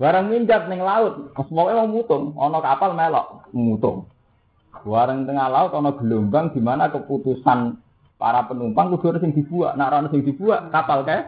[0.00, 4.10] Barang minggat ning laut, semoga mau mutung, ana kapal melok mutung.
[4.82, 7.78] Barang tengah laut ana gelombang di mana keputusan
[8.18, 11.22] para penumpang kudu ana sing dibuat, nek ana sing dibuat kapal kae.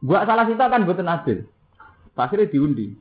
[0.00, 1.44] Buat salah kita kan mboten adil.
[2.20, 2.92] Akhirnya diundi.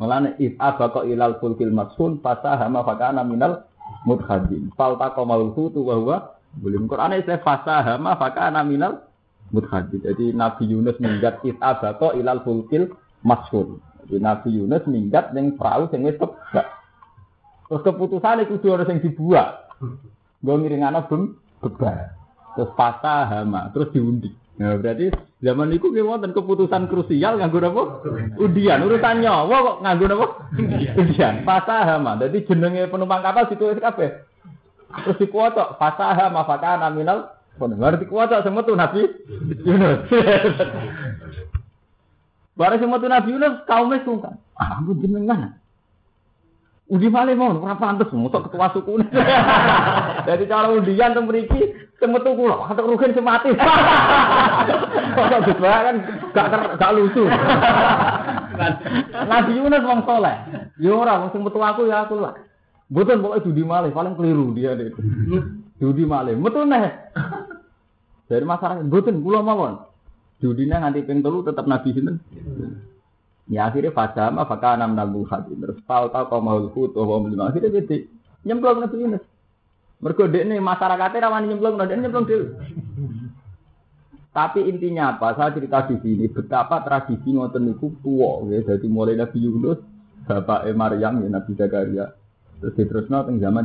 [0.00, 3.68] Mulane if abaqa ilal fulkil masul fasahama fakana minal
[4.04, 4.70] mudhadin.
[4.78, 6.16] Falta qamal hutu wa huwa
[6.54, 9.02] boleh Quran istilah fasahama fakana minal
[9.50, 10.04] mudhadid.
[10.04, 12.94] Jadi Nabi Yunus minggat itabato ilal fulkil
[13.26, 13.82] masyhur.
[14.06, 16.68] Jadi Nabi Yunus minggat ning perahu sing wis tebak.
[17.66, 19.48] Terus keputusan itu dua orang yang dibuat.
[20.44, 22.12] Gue ngiringana bem bebar.
[22.54, 24.30] Terus fasahama, terus diundi.
[24.60, 25.10] Nah, berarti
[25.44, 27.82] zaman itu ki wonten keputusan krusial nganggo apa?
[28.40, 30.26] Undian, urusan nyawa kok nganggo apa?
[30.96, 31.44] Undian.
[31.44, 32.16] Fasahama.
[32.16, 34.24] Jadi jenenge penumpang kapal ditulis kabeh.
[35.04, 39.06] Terus dikuwocok fasaha mafakana minal Baru dikuwocok semetu Nabi
[39.62, 40.10] Yunus.
[42.58, 44.42] Barang semetu Nabi Yunus kaumnya sungkan.
[44.58, 45.54] Ah, aku jenengan.
[46.84, 49.00] Undi malih mau ora pantes mutok ketua suku.
[50.28, 53.56] Jadi cara undian teng mriki semetu kula, atau rugen semati.
[55.16, 55.96] Kok gitu kan
[56.36, 57.24] gak gak lucu.
[59.32, 60.36] Nabi Yunus wong soleh.
[60.76, 62.36] Ya ora wong sing metu aku ya aku lah.
[62.92, 65.00] Betul pokoknya judi malih paling keliru dia itu.
[65.80, 66.92] judi malih, betul nih.
[68.28, 69.80] Dari masyarakat, betul pulau mawon.
[70.38, 72.20] Judinya nganti ping telu tetap nabi sinten.
[73.44, 77.20] Ya akhirnya fajama fakah enam nabu hati terus tahu tahu kau mau luhut oh mau
[77.20, 78.08] beli akhirnya jadi
[78.44, 79.24] nyemplung nabi Yunus.
[80.04, 82.60] Mergo ini masyarakatnya rawan nyemplung, nah nyemplung dulu.
[84.34, 85.38] Tapi intinya apa?
[85.38, 88.60] Saya cerita di sini betapa tradisi ngoten niku tua, ya.
[88.66, 89.78] Jadi mulai Nabi Yunus,
[90.26, 92.10] Bapak Maryam, ya Nabi Zakaria,
[92.58, 93.64] Terus diterusno teng zaman.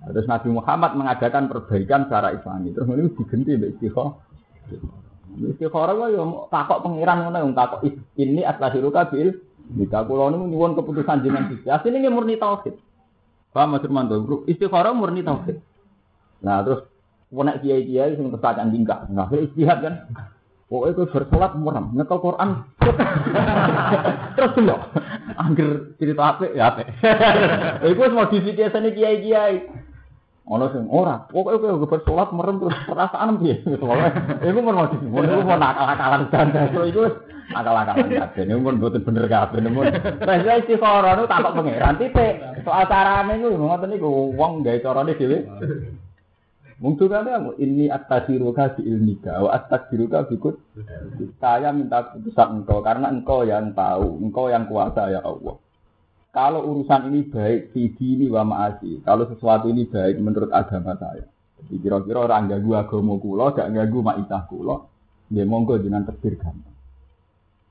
[0.00, 2.70] Nah, terus Nabi Muhammad mengadakan perbaikan secara Islami.
[2.70, 4.14] Terus ini diganti mbek istiqomah.
[5.36, 7.84] Istighara wae yo takok pangeran ngono yang takok
[8.16, 11.66] ini atlahiruka bil Jika kula niku nyuwun keputusan jenengan siji.
[11.66, 12.78] Asline nggih murni tauhid.
[13.50, 14.46] Paham Mas Firmanto?
[14.46, 15.58] Istighara murni tauhid.
[16.46, 16.86] Nah, terus
[17.34, 19.94] nek kiai-kiai sing kesacan tingkah, nah istihad kan.
[20.66, 22.66] Pokoknya gue bersolat muram, nyetel Quran.
[24.34, 24.74] Terus dulu,
[25.38, 26.90] angger cerita apa ya apa.
[27.94, 29.56] Iku modifikasi nih kiai kiai.
[30.46, 33.66] Ono sing ora, pokoke kowe bersolat merem terus perasaan piye.
[34.46, 36.70] Iku mun modifikasi, iku mun akal-akalan ganda.
[36.90, 37.02] Iku
[37.50, 38.42] akal-akalan kabeh.
[38.46, 39.58] Niku mun mboten bener kabeh.
[39.66, 42.38] Mun wis istikhara niku takok pangeran titik.
[42.62, 45.38] Soal carane niku ngoten niku wong gawe carane dhewe.
[46.78, 50.60] Mungkin kan ini atas-diruka di ilmika, wa atas-diruka bikut.
[51.42, 55.56] Saya minta keputusan engkau karena engkau yang tahu, engkau yang kuasa ya Allah.
[56.36, 59.00] Kalau urusan ini baik, ini wa ma'asi.
[59.00, 61.24] Kalau sesuatu ini baik menurut agama saya.
[61.64, 64.84] Jadi kira-kira orang ganggu agama kula, gak ganggu ma'isah kula,
[65.32, 66.76] dia monggo dengan terbir gampang.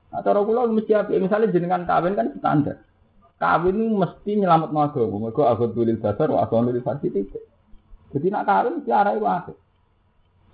[0.10, 1.14] Nah, cara kula mesti apa?
[1.14, 2.82] Misalnya jenengan kawin kan standar.
[3.38, 5.30] Kawin ini mesti nyelamat agama.
[5.30, 7.46] Agama tulis dasar, wa agama tulis titik.
[8.18, 9.58] Jadi nak kawin mesti arah itu apik.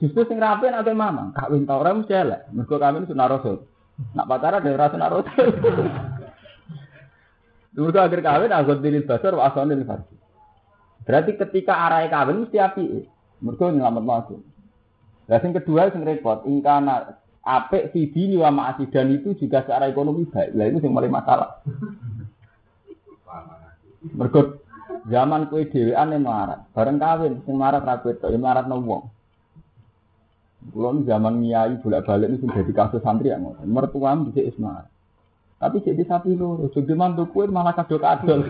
[0.03, 2.51] Justru sing rapi nak mama, kawin tau ora mesti elek.
[2.51, 3.63] Mergo kawin sunah rasul.
[4.19, 5.47] Nak pacaran dari sunah rasul.
[7.71, 10.15] Dulu akhir kawin aku diri basar wa diri farsi.
[11.07, 12.83] Berarti ketika arah kawin mesti api.
[13.41, 14.35] Mergo nyelamet aku.
[15.31, 20.27] Lah sing kedua sing repot, ingkana apik sidi wa ma'asi dan itu juga secara ekonomi
[20.29, 20.53] baik.
[20.53, 21.63] Lah itu sing paling masalah.
[24.13, 24.61] Mergo
[25.07, 29.09] Zaman kue dhewean yang melarat, bareng kawin sing melarat ra kowe tok, melarat no
[31.09, 33.65] zaman nyai bolak-balik ini sudah di kasus santri yang ngoten.
[33.65, 34.90] Mertua bisa ismail.
[35.61, 38.49] Tapi jadi sapi loro, jadi mantu kue malah kado kadol.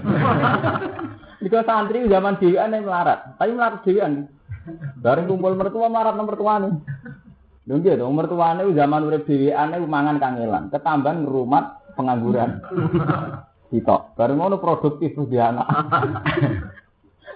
[1.44, 4.32] Jika santri zaman dhewean yang melarat, tapi melarat dhewean.
[5.04, 6.74] Bareng kumpul mertua melarat nomor nih.
[7.68, 11.66] Lho nggih to, mertuane zaman urip dhewean mangan kangelan, ketambahan ngerumat
[12.00, 12.64] pengangguran.
[13.72, 14.16] Sitok.
[14.20, 15.68] Baru ngono produktif di anak.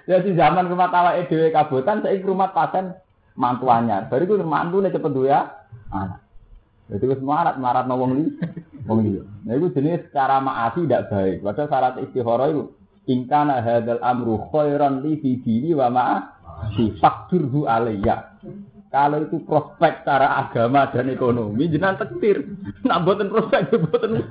[0.05, 2.93] Jadi zaman rumah tawa EDW kabutan, saya rumah paten
[3.33, 4.05] mantuannya.
[4.11, 5.49] Baru itu mantu nih cepet ya
[5.89, 6.24] anak.
[6.85, 8.25] Jadi itu marat, marat mau wong li,
[8.85, 8.99] wong.
[9.41, 11.41] Nah itu jenis cara maasi tidak baik.
[11.41, 12.63] Padahal syarat istihara itu
[13.09, 16.17] ingkana hadal amru khairan li fi dini wa ma'a
[16.77, 18.37] si fakturhu alayya.
[18.93, 22.47] Kalau itu prospek cara agama dan ekonomi, jenang tektir.
[22.85, 24.23] Nak buatan prospek, buatan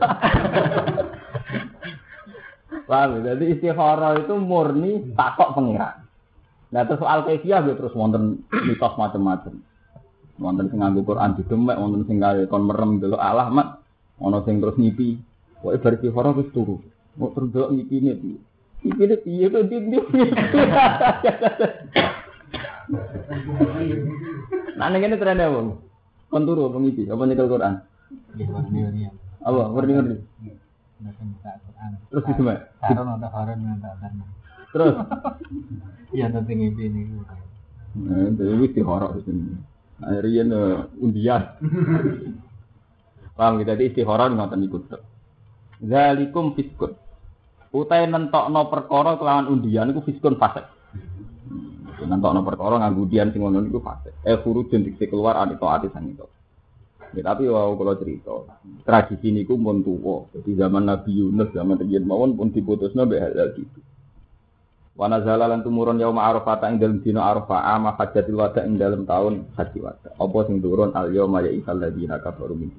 [2.85, 3.33] Paham ya?
[3.35, 6.05] Jadi istikharah itu murni takok pengiran.
[6.75, 9.63] Nah terus soal kefiah ya terus wonten mitos macam-macam.
[10.35, 12.19] Wonten sing nganggo Quran didemek, wonten sing
[12.51, 13.79] kon merem delok Allah mat,
[14.19, 15.15] ono sing terus ngipi.
[15.63, 16.83] Pokoke bar istikharah wis turu.
[17.15, 18.39] Mau terus delok ngipine piye?
[18.83, 19.77] Ngipine piye to ndi
[24.75, 25.79] Nah ning kene trennya wong.
[26.29, 27.07] Kon turu apa ngipi?
[27.07, 27.75] Apa nyekel Quran?
[28.35, 29.11] Iya,
[29.47, 29.63] apa?
[29.71, 30.17] Ngerti-ngerti.
[32.11, 32.25] Terus
[32.83, 34.25] ada Harun yang tak karena.
[34.75, 34.95] Terus?
[36.15, 37.11] Iya nanti ngipi ini.
[38.07, 39.74] Nah, itu istihara di sini.
[40.03, 41.43] Akhirnya undian.
[43.35, 44.83] Paham kita di istihara ngoten ikut.
[45.83, 46.95] Zalikum fiskun.
[47.75, 50.67] Utai nentokno perkara kelawan undian iku fiskun fasik.
[52.03, 54.15] Nentokno perkara nganggo undian sing ngono niku fasik.
[54.23, 56.27] Eh khurujun diksi keluar anito ati sang itu.
[57.15, 58.35] Ya, tapi wow kalau cerita
[58.83, 60.27] tradisi ini pun tua.
[60.35, 63.79] Jadi zaman Nabi Yunus zaman terjadi mawon pun diputus nabi halal gitu.
[64.95, 69.51] Wana zalalan tumurun yaum arafah ing dalam dino arafah ama hajatil wada ing dalam tahun
[69.59, 70.15] haji wada.
[70.15, 72.71] Apa sing turun al yauma ya isal ladina kafaru min.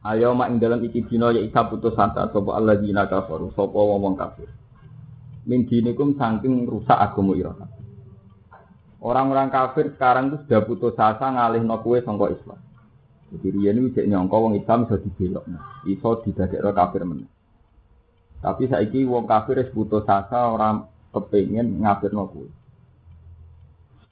[0.00, 3.76] Al yauma ing dalam iki dino ya isa putus asa sapa al ladina kafaru sapa
[3.76, 4.48] wong kafir.
[5.44, 7.52] Min dinikum saking rusak agama ira
[9.04, 12.64] Orang-orang kafir sekarang itu sudah putus asa ngalih no kue sangka Islam.
[13.28, 15.44] Jadi ini cek nyongko wong Islam bisa dibelok,
[15.84, 17.28] iso didadek kafir men.
[18.44, 20.84] Tapi saiki wong kafir es putus asa orang
[21.16, 22.44] kepengen ngafir no kue.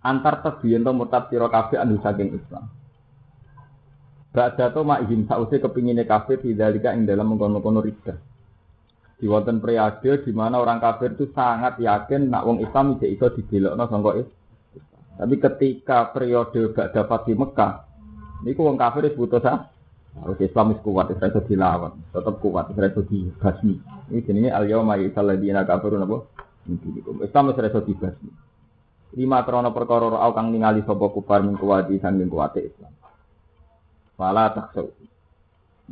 [0.00, 2.72] Antar tebiyen to murtad sira kafir anu saking Islam.
[4.32, 8.16] Ba'da to mak izin sause kepingine kafir dzalika ing dalam mengkono-kono rida.
[9.20, 13.26] Di wonten periode di mana orang kafir itu sangat yakin nak wong Islam tidak iso
[13.36, 14.12] dibelokno sangka.
[15.12, 17.72] Tapi ketika periode gak dapat di Mekah,
[18.42, 19.71] ini wong kafir itu butuh sah.
[20.12, 23.74] Harus Islam itu kuat, itu dilawan, tetap kuat, itu dibasmi.
[24.12, 26.28] Ini jenisnya al yawma yusalladina kafirun apa?
[27.24, 28.30] Islam itu dibasmi.
[29.12, 32.92] Lima trono perkara au kang ningali sapa kufar min kuwati sanging kuwate Islam.
[34.16, 34.88] Fala taksu.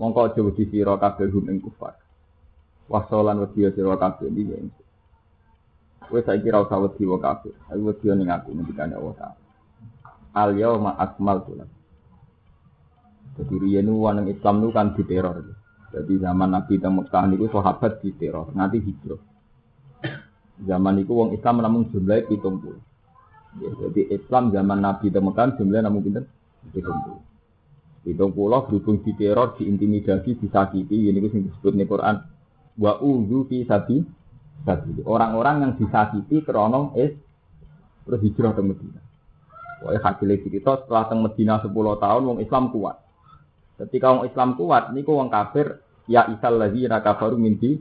[0.01, 2.01] Mongko aja wedi sira kabeh hum ing kufar.
[2.89, 4.73] Wasolan wedi sira kabeh iki
[6.11, 7.55] Wes saiki ra usah wedi wa kafir.
[7.71, 9.37] Aku wedi ning aku ngendikane Allah.
[10.35, 11.80] Al yauma akmaltu lakum.
[13.41, 13.89] Jadi riyen
[14.29, 15.37] Islam itu kan diteror.
[15.91, 19.19] Jadi zaman Nabi teng Mekah niku sahabat diteror, nanti hijrah.
[20.61, 22.63] Zaman itu wong Islam namun jumlahnya pitung.
[23.59, 26.25] Ya, jadi Islam zaman Nabi teng Mekah jumlahnya namun pinten?
[26.71, 27.23] Pitung puluh.
[28.07, 32.17] Pitung puluh berhubung diteror, diintimidasi, disakiti, ini disebut di Quran.
[32.79, 34.05] Wa uzu fi sabi
[34.63, 35.03] sabi.
[35.03, 37.19] Orang-orang yang disakiti krono is
[38.07, 39.01] terus hijrah ke Medina.
[39.81, 43.10] Wah, hasilnya cerita setelah teng Medina 10 tahun wong Islam kuat.
[43.81, 47.81] Ketika wong Islam kuat, niku wong kafir ya isal lagi kafaru minti.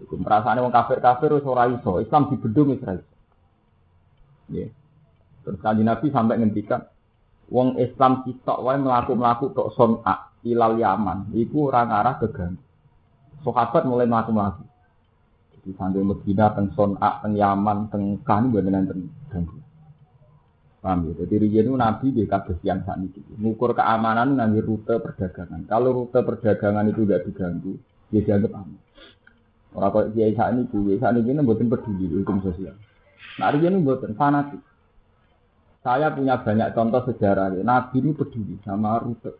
[0.00, 3.14] Iku perasaan wong kafir-kafir wis ora iso, Islam dibedung wis ora iso.
[4.54, 4.66] Ya.
[5.42, 6.86] Terus kanjeng Nabi sampai ngendikan
[7.50, 12.62] wong Islam sitok wae mlaku-mlaku tok son'a ilal Yaman, iku ora ngarah keganggu.
[13.42, 14.64] Sahabat mulai mlaku-mlaku.
[15.58, 19.58] Jadi sampai Medina teng son'a, teng Yaman, teng Kan enten ganggu.
[20.80, 21.24] Paham ya?
[21.24, 23.20] Jadi riyen itu Nabi di kados yang saat ini.
[23.36, 25.68] Ngukur keamanan nanti rute perdagangan.
[25.68, 27.72] Kalau rute perdagangan itu tidak diganggu,
[28.08, 28.80] ya dianggap aman.
[29.76, 32.74] Orang kok kiai saat ini, kiai saat ini ini buatin peduli hukum sosial.
[33.36, 34.60] Nah riyen ini buatin fanatik.
[35.84, 37.60] Saya punya banyak contoh sejarah.
[37.60, 39.36] Nabi ini peduli sama rute.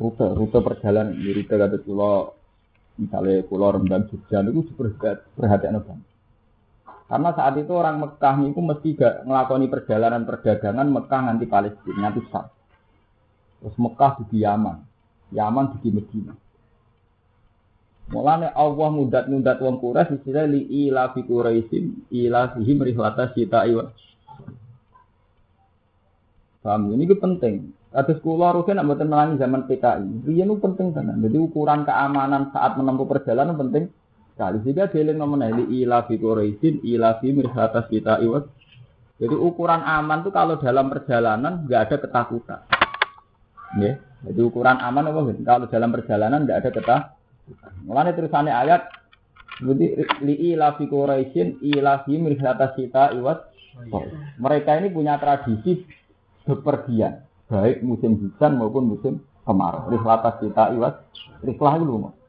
[0.00, 1.20] Rute, rute perjalanan.
[1.20, 2.32] Di rute kata pulau,
[2.96, 4.72] misalnya pulau Rembang Jogja itu
[5.36, 6.13] perhatian banget.
[7.04, 12.20] Karena saat itu orang Mekah itu mesti gak ngelakoni perjalanan perdagangan Mekah nanti Palestina, nanti
[12.32, 12.48] Sam.
[13.60, 14.76] Terus Mekah di Yaman,
[15.32, 16.32] Yaman di Medina.
[18.04, 23.88] Mulane Allah mudat-mudat wong Quraisy istilah li ila fi Quraisyin ila fihim rihlata sita iwa.
[26.64, 27.72] Ini itu penting.
[27.92, 30.24] Atas kula rugen nak mboten zaman PKI.
[30.24, 31.20] Riyen penting tenan.
[31.20, 33.92] Jadi ukuran keamanan saat menempuh perjalanan penting
[34.34, 34.56] sekali.
[34.66, 38.42] Sehingga dieling nomor li ila fi Quraisyin ila fi rihlata sita iwa.
[39.14, 42.60] Jadi ukuran aman itu kalau dalam perjalanan nggak ada ketakutan.
[43.78, 45.20] Ya, jadi ukuran aman apa?
[45.38, 47.72] Kalau dalam perjalanan nggak ada ketakutan.
[47.86, 48.90] Mulane terusane ayat
[49.54, 49.86] Jadi
[50.26, 53.54] li ila fi Quraisyin ila fi mirhata sita iwat.
[54.42, 55.86] Mereka ini punya tradisi
[56.42, 59.94] bepergian, baik musim hujan maupun musim kemarau.
[59.94, 61.06] Rihlata sita iwat.
[61.46, 62.23] Rihlah itu loh.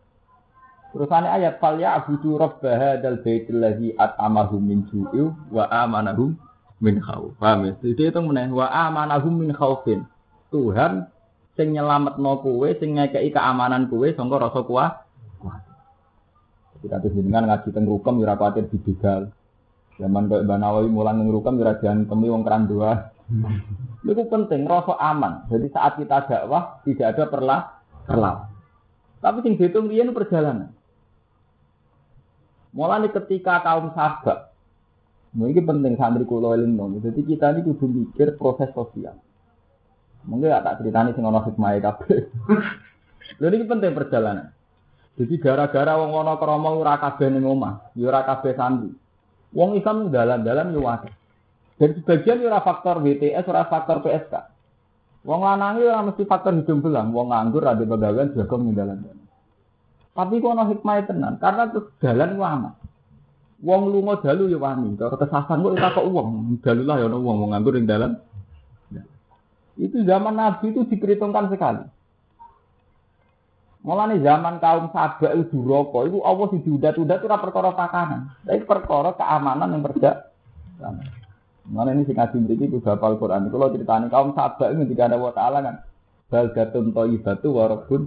[0.95, 6.39] Terusane ayat fal ya abudu rabb hadzal baitil ladzi at'amahum min ju'i wa amanahum
[6.79, 7.35] min khauf.
[7.35, 7.73] Paham ya?
[7.83, 10.07] Jadi itu meneh wa amanahum min khaufin.
[10.55, 11.11] Tuhan
[11.59, 15.05] sing nyelametno kowe, sing ngekeki keamanan kowe sangka rasa kuat
[16.85, 19.33] kita tuh jenengan ngaji teng rukem ora kuwatir dibegal.
[19.97, 23.09] Zaman kok Mbak Nawawi mulang teng rukem ora temi wong keran dua.
[24.05, 25.49] Itu penting rasa aman.
[25.49, 27.61] Jadi saat kita dakwah tidak ada perlah
[28.05, 28.35] perlah.
[29.17, 30.69] Tapi sing dihitung riyen perjalanan.
[32.75, 34.51] Mulai ketika kaum sahabat,
[35.31, 36.99] nah, ini penting santri kulo eling dong.
[36.99, 39.15] Jadi kita ini kudu mikir proses sosial.
[40.27, 42.19] Mungkin gak tak ceritani sing ono hikmah kabeh.
[43.39, 44.51] Lha ini penting perjalanan.
[45.15, 48.91] Jadi gara-gara wong ana krama ora kabeh ning omah, ya ora kabeh sandi.
[49.55, 51.13] Wong Islam dalan-dalan yo akeh.
[51.79, 54.33] Dan sebagian ora faktor WTS, ora faktor PSK.
[55.23, 59.14] Wong lanang ora mesti faktor hidung belang, wong nganggur ada pegawean jago ning dalan-dalan.
[60.15, 61.67] Tapi kok ana hikmah tenan, karena
[61.99, 62.73] dalan ku aman.
[63.59, 67.19] Wong lunga dalu yo wani, cara kesasan kok ora kok wong, dalu lah ya ono
[67.19, 68.15] wong wong nganggur ning dalan.
[69.75, 71.83] Itu zaman Nabi itu diperhitungkan sekali.
[73.83, 78.21] Mulane zaman kaum sabak itu duraka, itu Allah sing diudat-udat ora perkara pakanan.
[78.47, 80.31] Tapi perkara keamanan yang perda.
[81.67, 83.51] Mana ini sing ngaji mriki kudu hafal Quran.
[83.51, 85.75] Kalau ceritanya kaum sabak itu ketika ada wa taala kan
[86.31, 88.01] baldatun thayyibatu wa rabbun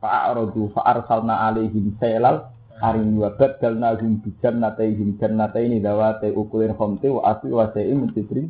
[0.00, 2.48] fa'aradu fa'arsalna alaihim sailal
[2.80, 8.10] arim wa badalna hum bi jannatayhim jannataini dawati ukulin khamti wa asli wa sa'im min
[8.16, 8.48] sidrin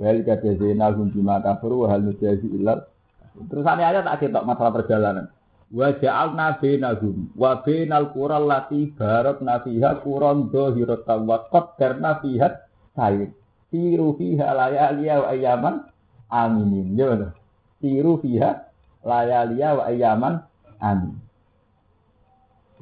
[0.00, 2.88] Wal kadazina hum bima kafaru wa hal nujazi illal
[3.32, 5.26] Terus ada ayat tak kita masalah perjalanan.
[5.72, 12.48] Wa ja'alna bainahum wa bainal qura allati barakna fiha quran dhahiratan wa qaddarna fiha
[12.92, 13.32] sayr.
[13.72, 15.74] Tiru fiha layaliya wa ayaman
[16.28, 16.92] aminin.
[16.92, 17.32] Ya.
[17.80, 18.68] Tiru fiha
[19.02, 20.34] layaliya wa ayaman
[20.78, 21.14] amin.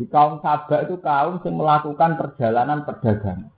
[0.00, 3.53] Di kaum Sabak itu kaum yang melakukan perjalanan perdagangan.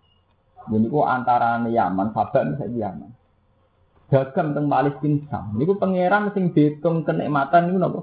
[0.63, 3.11] Jadi itu antara Yaman, Sabak misalnya Yaman
[4.13, 5.57] dagang teng Palestina Sam.
[5.57, 8.01] Niku pangeran sing dihitung kenikmatan niku napa?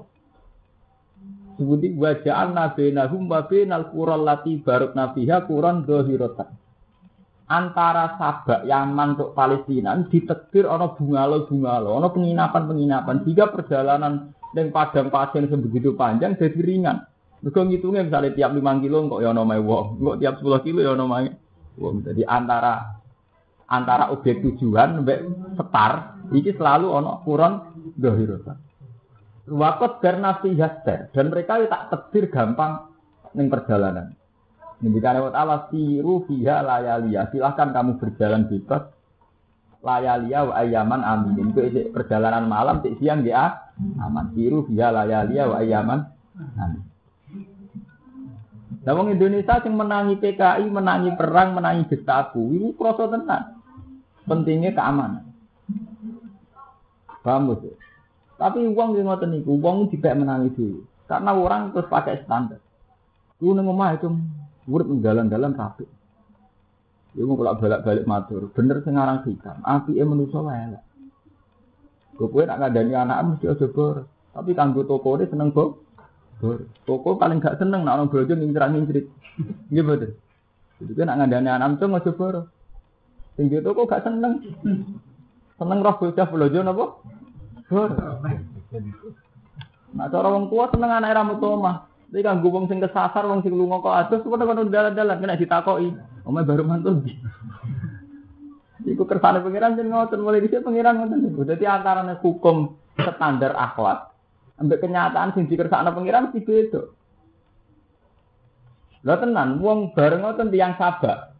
[1.54, 6.50] Sebuti waja'al nabinahum wa binal qural lati barokna fiha quran dhahiratan.
[7.46, 13.26] Antara Sabak Yaman untuk Palestina ditekir ana bungalo-bungalo, ana penginapan-penginapan.
[13.26, 17.06] Jika perjalanan yang padang pasir sebegitu panjang jadi ringan.
[17.40, 20.92] Mergo ngitungnya misalnya tiap 5 kilo kok ya ana wong, kok tiap 10 kilo ya
[20.92, 21.06] ana
[21.78, 21.94] wong.
[22.04, 23.00] Jadi antara
[23.70, 25.18] antara objek tujuan sampai
[25.54, 25.92] setar
[26.34, 27.54] iki selalu ono kurang
[27.96, 28.58] dohirosa.
[29.50, 32.92] Wakot bernafi yaster dan mereka itu tak tebir gampang
[33.32, 34.14] ning perjalanan.
[34.80, 37.28] Ngendikan Allah Ta'ala siru fiha layalia.
[37.28, 38.88] Silahkan kamu berjalan bebas
[39.84, 41.52] layalia wa ayaman amin.
[41.52, 43.69] Itu perjalanan malam siang ya
[44.00, 44.32] aman.
[44.36, 46.00] Siru fiha layalia wa ayaman
[46.56, 46.82] amin.
[48.80, 53.60] Nah, wong Indonesia yang menangi PKI, menangi perang, menangi Gestapo, ini kroso tenan.
[54.24, 55.28] Pentingnya keamanan.
[57.20, 57.76] Paham sih?
[58.40, 60.80] Tapi uang yang ngoten niku, uang tidak menangi dulu.
[61.04, 62.56] Karena orang terus pakai standar.
[63.44, 64.08] Lu nang omah itu
[64.64, 65.84] urip jalan-jalan rapi.
[67.20, 69.60] Iku mau bolak balik matur, bener sing aran hikam.
[69.66, 70.78] Apike manusa wae
[72.20, 72.28] elek.
[72.28, 74.04] Kowe nak ngandani anak mesti aja bor.
[74.36, 75.80] Tapi kanggo toko ini seneng bor.
[76.40, 76.68] Bor.
[76.84, 79.06] Toko paling gak seneng nak orang bojo ngincrak-ngincrit.
[79.72, 80.10] Nggih betul.
[80.80, 82.34] Jadi kan nak ngandani anak itu aja bor.
[83.40, 84.32] Sing toko gak seneng.
[85.56, 86.84] Seneng roh bocah bojo napa?
[87.72, 87.90] Bor.
[89.90, 91.88] Nah, cara wong tua seneng anak ra metu omah.
[92.10, 95.94] Tapi kan wong sing kesasar, wong sing lunga kok adus, kok kono dalan-dalan kena ditakoki.
[96.26, 97.06] Omah baru mantul.
[98.86, 101.44] Iku kersane pengiran jeneng ngoten mulai dhisik pengiran ngoten niku.
[101.44, 104.10] Dadi antarane hukum standar akhlak
[104.60, 106.82] ambek kenyataan sing dikersakno pengiran mesti beda.
[109.08, 111.32] Lah tenan wong bareng ngoten tiyang sabak.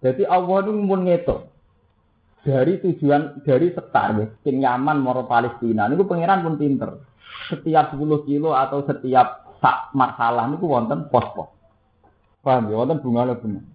[0.00, 1.40] Jadi Allah itu mun ngetok
[2.44, 6.90] dari tujuan dari setar sing nyaman moro Palestina niku pangeran pun pinter.
[7.48, 11.52] Setiap 10 kilo atau setiap sak masalah niku wonten pos-pos.
[12.40, 13.73] Paham ya wonten bunga bunga.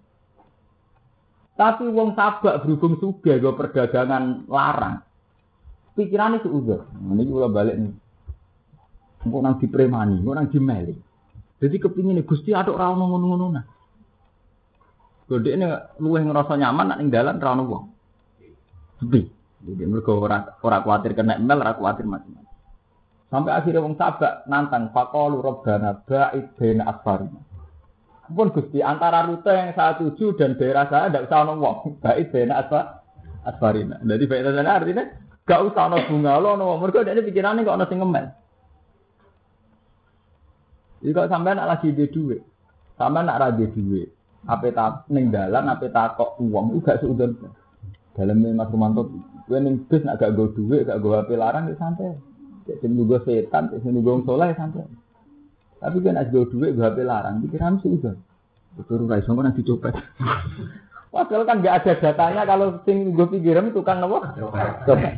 [1.60, 5.04] Tapi wong sabak berhubung sudah gue perdagangan larang.
[5.92, 6.88] Pikirannya seuzur.
[6.88, 7.92] Ini juga balik nih.
[9.28, 10.96] Engkau nang dipremani, engkau nang dimeli.
[11.60, 13.64] Jadi kepingin nih gusti aduk rawon ngono-ngono nah.
[15.28, 15.68] Gede ini
[16.00, 17.84] luweh ngerasa nyaman nak ning dalan rawon wong.
[19.04, 19.28] Sepi.
[19.60, 22.48] Jadi mereka ora ora khawatir kena mel, ora khawatir macam-macam.
[23.28, 27.49] Sampai akhirnya wong sabak nantang faqalu rabbana ba'id baina asfarina.
[28.30, 31.76] Pun Gusti antara rute yang saya tuju dan daerah saya tidak usah ono wong.
[32.02, 33.02] Ba'id baina asfa
[33.42, 33.98] asfarina.
[34.02, 35.04] Jadi baik sana artinya
[35.42, 36.78] gak usah ono bunga lo ono wong.
[36.86, 38.00] Mergo dene pikirane kok ono sing.
[41.00, 42.44] Jadi kalau sampai nak lagi di duit,
[43.00, 44.12] sampai nak rada duit,
[44.44, 47.40] apa tak neng dalan, apa tak kok uang, itu gak seudon.
[48.12, 49.08] Dalam Mas Romanto,
[49.48, 52.20] gue neng bis nak gak gue duit, gak gue HP larang, ya santai.
[52.68, 54.84] Cek gue setan, cek gue soleh santai.
[55.80, 58.20] Tapi gue nak gue duit, gue HP larang, pikiran seudon.
[58.76, 59.96] Betul, rai sombong nanti copet.
[61.12, 64.36] Padahal kan gak ada datanya kalau sing gue pikiran itu kan apa?
[64.84, 65.14] Copet.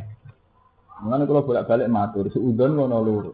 [1.03, 3.31] Mengenai kalau bolak-balik matur, seudon ngono luru.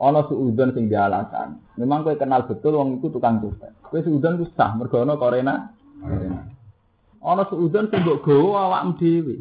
[0.00, 1.60] Ono suudon sing dialasan.
[1.76, 3.68] Memang kowe kenal betul wong itu tukang copet.
[3.84, 5.76] Kowe suudon ku sah mergo ono korena.
[7.20, 9.36] Ono suudon sing mbok gawa awakmu dhewe.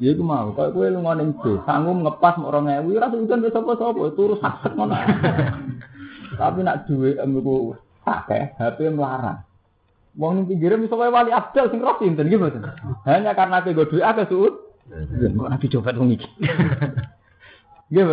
[0.00, 3.52] Ya iku mau, kok kowe lunga ning bis, sanggup ngepas mok 2000, ora suudon wis
[3.52, 4.96] sapa-sapa, turu sakset ngono.
[6.40, 7.76] Tapi nak duwe emku
[8.08, 9.44] akeh, HP melarang.
[10.16, 12.64] Wong ning pinggire iso wae wali abdal sing roh sinten nggih mboten.
[13.04, 14.54] Hanya karena kowe go duwe akeh suud.
[15.36, 16.28] Nabi copet wong iki.
[17.90, 18.06] Nggih,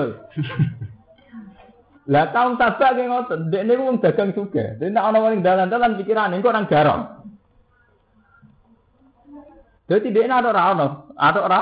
[2.08, 4.80] Lah taun sabak ki ngoten, dekne ku wong dagang juga.
[4.80, 7.17] Dene ana wong dalan-dalan pikirane engko nang garong.
[9.88, 11.62] Dadi dekne ada ora ono, ada ora?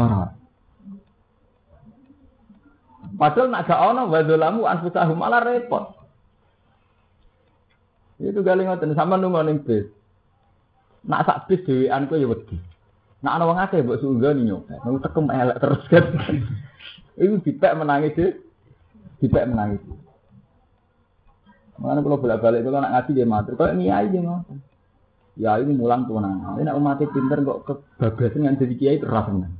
[0.00, 0.24] Ora.
[3.12, 5.92] Padahal nak gak ono wadolamu anfusahum malah repot.
[8.16, 9.84] Itu galing ngoten sama nunggu ning bis.
[11.04, 12.56] Nak sak bis dhewean ku ya wedi.
[13.20, 14.78] Nak ana wong akeh mbok sunggoni nyopet.
[14.82, 16.06] Nang tekem elek terus kan.
[17.22, 18.32] Iku dipek menangis deh.
[19.20, 19.82] Dipek menangis.
[21.76, 24.71] Mana kalau bolak-balik kalau nak ngaji dia matur, kalau niai dia ngotot.
[25.40, 26.60] Ya ini mulang tuanan.
[26.60, 29.52] Ini nak umatnya pinter kok kebablasan dengan jadi kiai terus seneng.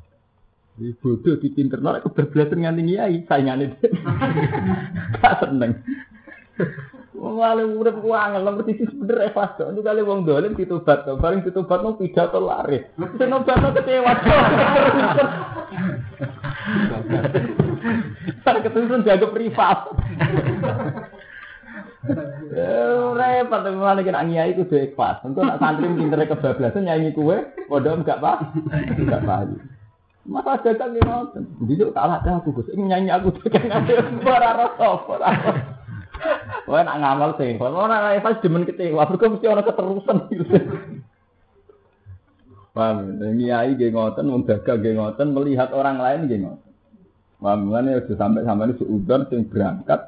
[0.77, 3.77] Di bodoh di pinter nak kebablasan dengan kiai saingannya.
[5.23, 5.81] Tak seneng.
[7.23, 9.71] Malah urip ku angel nomor sisi bener ikhlas kok.
[9.73, 11.17] Itu kali wong dolim ditobat to.
[11.17, 12.83] Bareng ditobat mau pidato lari.
[13.17, 14.13] Sing nobatno kecewa.
[18.43, 19.79] Sak ketusun jaga privat.
[22.03, 25.23] Repot malah kena ngiyai itu dhewe ikhlas.
[25.23, 27.39] Engko nak santri pintere kebablasan nyanyi kue,
[27.71, 28.37] padha enggak pak,
[28.99, 29.63] enggak paham.
[30.27, 31.43] Masa dagang ngoten.
[31.63, 32.75] Duduk kalah aku Gus.
[32.75, 35.31] Nyanyi aku dagang ora rasa ora.
[36.67, 37.59] Wah nak ngamal sih.
[37.59, 40.55] Kalau orang lain pas demen kecewa, mereka mesti orang keterusan gitu.
[42.73, 43.19] Paham?
[43.35, 44.83] Niai geng ngoten, wong dagang
[45.35, 46.71] melihat orang lain geng ngoten.
[47.43, 47.71] Paham?
[47.71, 50.01] Sudah sampai sampai ini seudon sing berangkat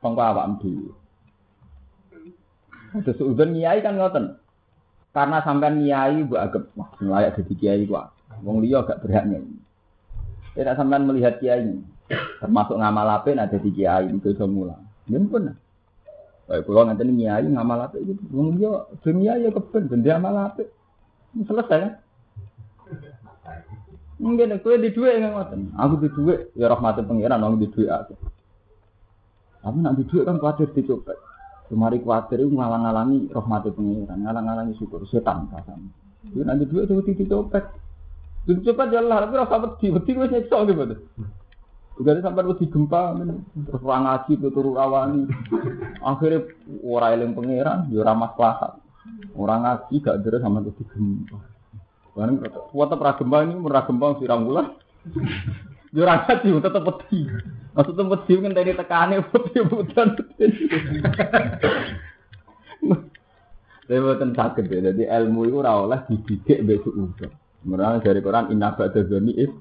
[0.00, 0.60] sangka awak
[3.00, 3.16] dhewe.
[3.16, 4.36] Seudon niai kan ngoten.
[5.12, 8.12] Karena sampai niai bu agak wah layak jadi kiai gua.
[8.44, 9.60] Wong liya gak berhak nyanyi.
[10.52, 11.80] Tidak sampai melihat kiai.
[12.40, 14.84] Termasuk ngamal apik ada di kiai itu iso mulang.
[15.08, 15.52] Yen pun.
[16.48, 20.68] Kayak kula ngenten kiai ngamal apik itu wong yo dunia ya keben ben amal apik.
[21.32, 21.92] Selesai kan?
[24.22, 25.60] Mungkin kowe di dhuwit nggak ngoten.
[25.74, 28.14] Aku di dhuwit ya rahmatin pangeran aku di dhuwit aku.
[29.66, 31.18] Tapi nak di dhuwit kan kuatir dicopet.
[31.72, 35.88] Kemari kuatir itu ngalang-alangi rahmatin pangeran, ngalang-alangi syukur setan kasam.
[36.28, 37.64] Itu nanti dhuwit itu dicopet.
[38.44, 40.84] Dicopet ya Allah, tapi rasa wedi, wedi wis nyekso gitu.
[41.96, 43.16] Juga sampai wedi gempa,
[43.56, 45.24] terus orang ngaji, turu rawani.
[46.04, 46.44] Akhirnya
[46.84, 48.76] orang eling pangeran, ya maslahat.
[49.32, 51.40] Orang ngaji gak deres sama wedi gempa.
[52.12, 52.36] Barang
[52.68, 54.76] kuat pra gempa ini gempa sirang bulan.
[55.92, 57.20] Yo ora ngaji tetep wedi.
[57.76, 60.08] Maksudnya wedi kan dari tekane wedi budan.
[63.82, 67.30] Saya buatan sakit ya, jadi ilmu itu ora oleh dididik besok udah.
[67.66, 69.52] Mereka dari Quran inna ba'da dzani is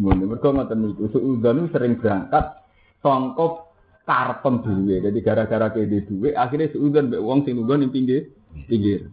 [0.00, 2.64] Mun mergo ngoten niku suudzon sering berangkat
[3.04, 3.68] sangka
[4.08, 5.04] karpem dhewe.
[5.04, 8.32] Jadi gara-gara kene duwe akhirnya suudzon mbek wong sing lungguh ning pinggir
[8.64, 9.12] pinggir.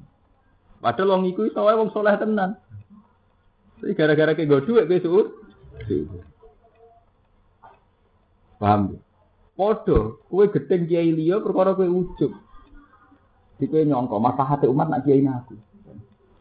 [0.79, 2.55] Padahal wong iku iso wong tenan.
[3.83, 5.27] Tapi gara-gara go duwe kowe suud.
[8.59, 8.97] Paham?
[9.53, 12.33] Podo, kowe gedeng kiai liya perkara kowe ujug.
[13.61, 15.53] Di kowe nyongko maslahate umat nak kiai aku.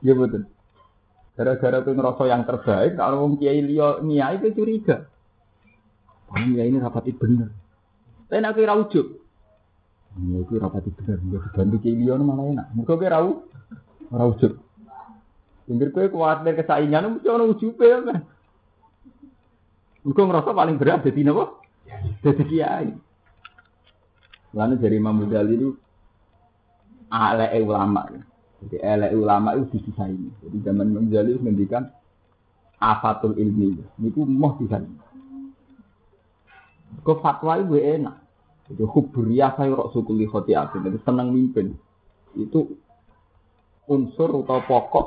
[0.00, 0.48] Ya betul.
[1.36, 5.04] Gara-gara kowe ngerasa yang terbaik, kalau wong kiai liya niai kowe curiga.
[6.32, 7.52] Oh, kiai ini rapati bener.
[8.32, 9.06] Tapi nak kowe ra ujug.
[10.16, 12.66] Ya kowe rapati bener, nggak dibantu kiai liya malah enak.
[12.72, 13.20] Muga kowe ra
[14.08, 14.56] ora ujug.
[15.68, 18.24] Pinggir kowe kuwatir kesaingan mesti ono ujube kan.
[20.02, 21.61] Muga ngerasa paling berat dadi napa?
[22.22, 22.90] Dadi kiai.
[24.52, 25.70] Lalu dari Imam Ghazali itu
[27.08, 28.04] ala ulama.
[28.62, 30.30] Jadi elek ulama itu didesain.
[30.44, 31.88] Jadi zaman Imam Ghazali mendikan
[32.78, 33.80] afatul ilmi.
[34.04, 34.86] Itu mau desain.
[37.02, 38.16] Kau fatwa itu enak.
[38.70, 40.84] Jadi huburia saya rok sukuli khotiatin.
[40.86, 41.74] Jadi senang mimpin.
[42.36, 42.76] Itu
[43.88, 45.06] unsur atau pokok.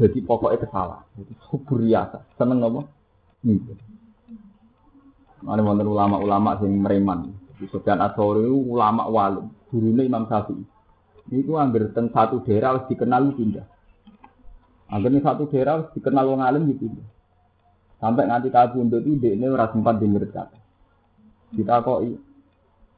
[0.00, 1.04] Jadi pokoknya kesalahan.
[1.20, 2.08] Jadi huburia
[2.40, 2.80] senang apa?
[3.44, 3.91] Mimpin.
[5.42, 7.34] Ada wonten ulama-ulama sing mereman.
[7.58, 10.62] Di Sofyan Atsori ulama walim, gurune Imam Syafi'i.
[11.30, 13.66] Niku angger teng satu daerah harus dikenal pindah.
[14.90, 16.90] Angger ning satu daerah harus dikenal wong alim gitu.
[18.02, 20.58] Sampai nganti kabundut itu dekne ora sempat dengar kata.
[21.54, 22.02] Kita kok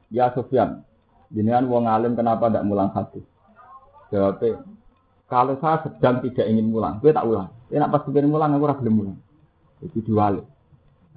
[0.08, 0.80] ya Sofyan,
[1.28, 3.24] jenengan wong alim kenapa tidak mulang hadis?
[4.08, 4.62] Jawabnya,
[5.26, 7.50] kalau saya sedang tidak ingin mulang, gue tak ulang.
[7.66, 9.18] Ya nak pas pengen mulang, aku ora gelem mulang.
[9.82, 10.38] Itu diwali.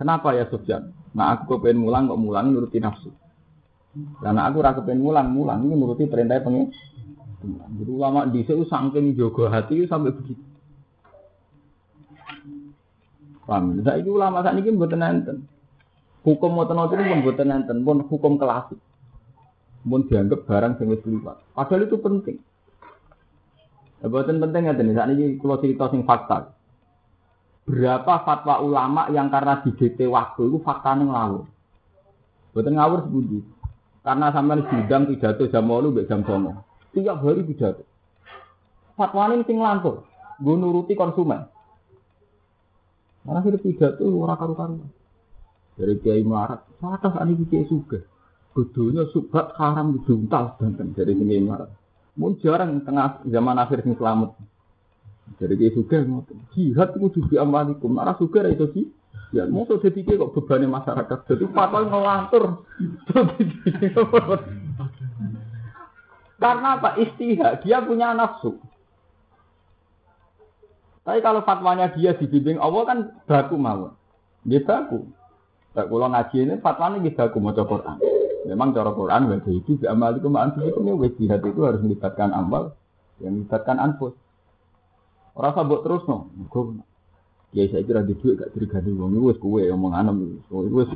[0.01, 0.96] Kenapa ya Sofyan?
[1.18, 3.09] Nah aku kepengen mulang kok mulang nuruti nafsu.
[4.22, 6.70] Karena aku ora kepengen mulang, mulang ini nuruti perintah pengen.
[7.82, 10.45] Jadi ulama di sini saking jogo hati sampai begitu.
[13.47, 13.80] Paham?
[13.82, 15.47] Saya itu ulama saat ini buat nenten.
[16.28, 18.76] Hukum mau itu pun buat nenten, pun hukum klasik.
[19.88, 21.38] Pun dianggap barang yang liwat.
[21.55, 22.38] Padahal itu penting.
[24.03, 26.56] Buatan penting ya, saat ini kalau cerita sing fakta.
[27.68, 31.43] Berapa fatwa ulama yang karena di DT waktu itu faktanya ngawur.
[32.55, 33.43] Buatan ngawur sebudi.
[34.07, 36.95] Karena sampai sidang pidato jam 8 mbek jam 9.
[36.95, 37.84] Tiap hari pidato.
[38.95, 40.07] Fatwa ini sing lantur.
[40.39, 41.43] Gue nuruti konsumen.
[43.28, 44.88] Malah hidup pidato ora karu-karuan.
[45.76, 47.99] Dari Kiai saya saat ini Kiai Suga.
[48.55, 51.70] Bedonya subhat haram diduntal banten dari Kiai Melarat.
[52.15, 54.34] Mun jarang tengah zaman akhir sing selamat.
[55.36, 56.38] Dari Kiai Suga ngoten.
[56.55, 57.91] Jihad itu juga amalikum.
[57.93, 58.86] Nara Suga itu sih.
[59.36, 61.19] Ya, mau jadi pikir kok bebannya masyarakat.
[61.28, 62.63] Jadi fatwa ngelantur.
[66.41, 66.95] Karena apa?
[66.95, 67.59] Istihad.
[67.67, 68.55] Dia punya nafsu.
[71.03, 72.97] Tapi kalau fatwanya dia dibimbing Allah kan
[73.28, 73.95] baku mau.
[74.47, 75.07] Dia baku.
[75.75, 77.99] Kalau ngaji ini fatwanya dia baku mau Quran.
[78.47, 80.80] Memang cara Quran wajah itu amal itu ma'an itu
[81.19, 82.75] jihad itu harus melibatkan amal
[83.19, 84.15] yang melibatkan anfus.
[85.38, 86.33] Orang sabuk terus no.
[87.53, 90.89] Ya saya kira di duit gak tergadi wong itu wis kowe ngomong anem wis.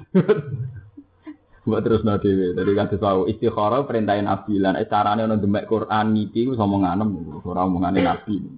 [1.70, 2.58] Buat terus no dhewe.
[2.58, 6.82] Dari kata tahu istikharah perintahin Nabi lan eh carane ono demek Quran niki wis ngomong
[6.90, 8.36] anem ora omongane Nabi.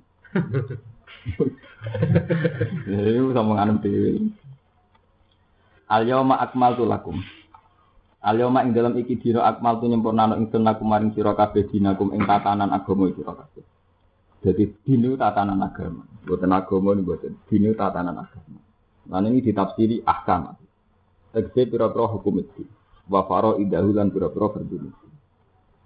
[2.87, 4.23] Eh wis ngomong anem dhewe.
[5.91, 7.19] Al yauma akmaltu lakum.
[8.23, 12.23] Al yauma ing dalam iki dina akmaltu nyempurnano ingsun lakum maring sira kabeh dinakum ing
[12.23, 13.72] tatanan agama sira kabeh.
[14.43, 18.59] Jadi dinu tatanan agama, buatan agama ini buatan dinu tatanan agama.
[19.07, 20.59] Nah ini ditafsiri ahkam.
[21.31, 22.67] Tegese pira-pira hukum itu.
[23.07, 24.91] Wa faro idahulan pira-pira berdiri.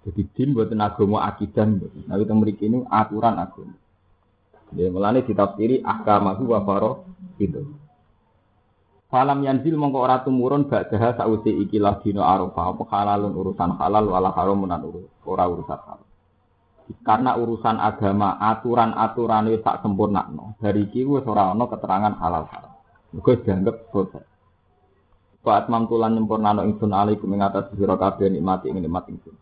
[0.02, 1.70] Jadi din buatan agama akidah.
[2.10, 3.78] Nah kita memiliki ini aturan agama.
[4.74, 7.06] Ya, melani ditafsiri ahkam aku wa faro
[7.38, 7.62] itu.
[9.08, 14.36] Falam yanzil mongko ora tumurun ba'daha sausi ikilah dina Arafah apa halalun urusan halal wala
[14.36, 14.68] haramun
[15.24, 16.07] ora urusan halal.
[17.04, 20.24] Karena urusan agama, aturan-aturan itu tak sempurna.
[20.32, 20.56] No.
[20.56, 22.72] Dari iki wis ora ana keterangan halal haram.
[23.12, 24.24] Muga dianggap selesai.
[25.44, 29.36] Fa atmamtulan nyempurnano ingsun alaikum ing atas sira kabeh nikmati ing nikmat ingsun.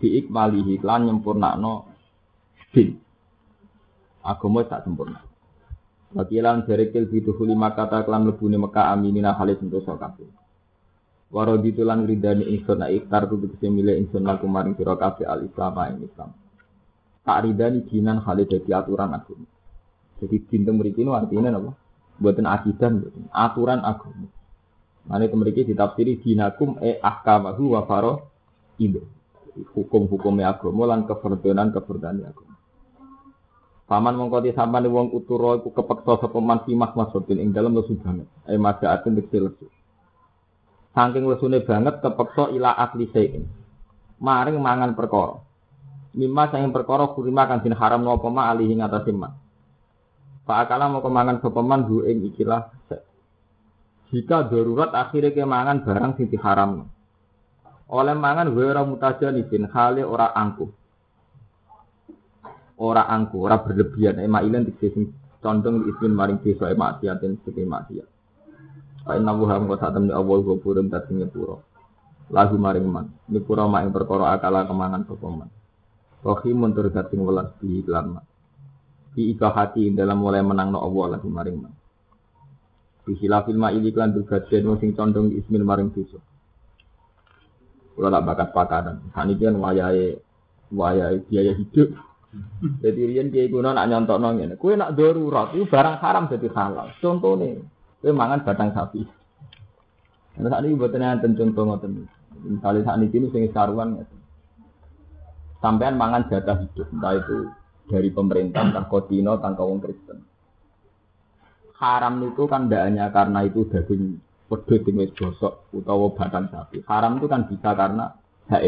[0.00, 1.88] Bi ikmalihi lan nyempurnano
[2.72, 3.00] din.
[4.24, 5.20] Agama tak sempurna.
[6.16, 10.28] Wakilan berikil biduhuli maka taklan lebuni Mekah aminina halis untuk kabeh.
[11.28, 14.78] Warodi tulan ridani ingsun na iktar tu tegese milih ingsun laku maring
[15.26, 16.30] al Islam ing Islam.
[17.26, 19.50] Tak ridani dinan halis dadi aturan agama.
[20.22, 21.74] Jadi dinten mriki nu artinya apa?
[22.22, 24.30] Buatan akidah, buatan aturan agama.
[25.10, 28.30] Mana itu mereka ditafsiri dinakum e ahkamahu wa faro
[28.78, 29.02] indo.
[29.74, 32.54] Hukum-hukumnya agama lan keferdanan agama.
[33.86, 37.94] Paman mongko di sampan wong uturo iku kepeksa sapa man simah maksudin ing dalem lesu
[38.02, 38.26] banget.
[38.50, 39.66] Eh madaatin dikse lesu.
[40.90, 43.46] Saking lesune banget kepeksa ila akli sein.
[44.18, 45.45] Maring mangan perkara.
[46.16, 49.36] Mimma saking perkara kurima kang haram napa ma alihi ngatasi man.
[50.46, 52.70] Pak akala mau kemangan sapa man bu ing ikilah
[54.14, 56.86] jika darurat akhirnya kemangan barang sing diharam.
[57.90, 60.70] Oleh mangan gue ora mutajanibin hale ora angkuh
[62.76, 64.92] ora angku, ora berlebihan, ema ilen dikse
[65.40, 68.08] condong ismin maring desa ema maksiatin sing maksiat.
[69.06, 71.62] Fa inna wa hum qasatam ni awal ghafurun tating nyepuro.
[72.28, 75.26] Lagu maring man, nyepuro mak ing perkara akala kemangan sapa
[76.20, 76.24] man.
[76.24, 78.24] Rohimun tur dating welas di iklan man.
[79.16, 81.72] Di hati dalam mulai menang no Allah lagu maring man.
[83.06, 86.20] Di hilafil ma ili klan bergaden sing condong ismin maring desa.
[87.96, 88.96] Kula tak bakat pakanan.
[89.16, 90.20] Saniki kan wayahe
[90.68, 91.96] wayahe biaya hidup.
[92.84, 94.54] Jadi riyen kiai kuno nak nyontokno ngene.
[94.60, 96.92] Kowe nak darurat itu barang haram jadi halal.
[97.00, 97.64] Contone,
[98.04, 99.00] kowe mangan batang sapi.
[100.36, 102.04] Nah, saat ini buatan yang contoh ngoten.
[102.44, 104.15] Misalnya saat ini sing saruan ngeten.
[105.66, 107.50] Sampean mangan jatah hidup, entah itu
[107.90, 110.22] dari pemerintah, entah kodino, entah Kristen.
[111.74, 116.86] Haram itu kan tidak hanya karena itu daging pedut wis gosok utawa batang sapi.
[116.86, 118.14] Haram itu kan bisa karena
[118.46, 118.62] hak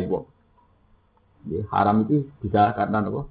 [1.46, 3.22] Ya, haram itu bisa karena apa?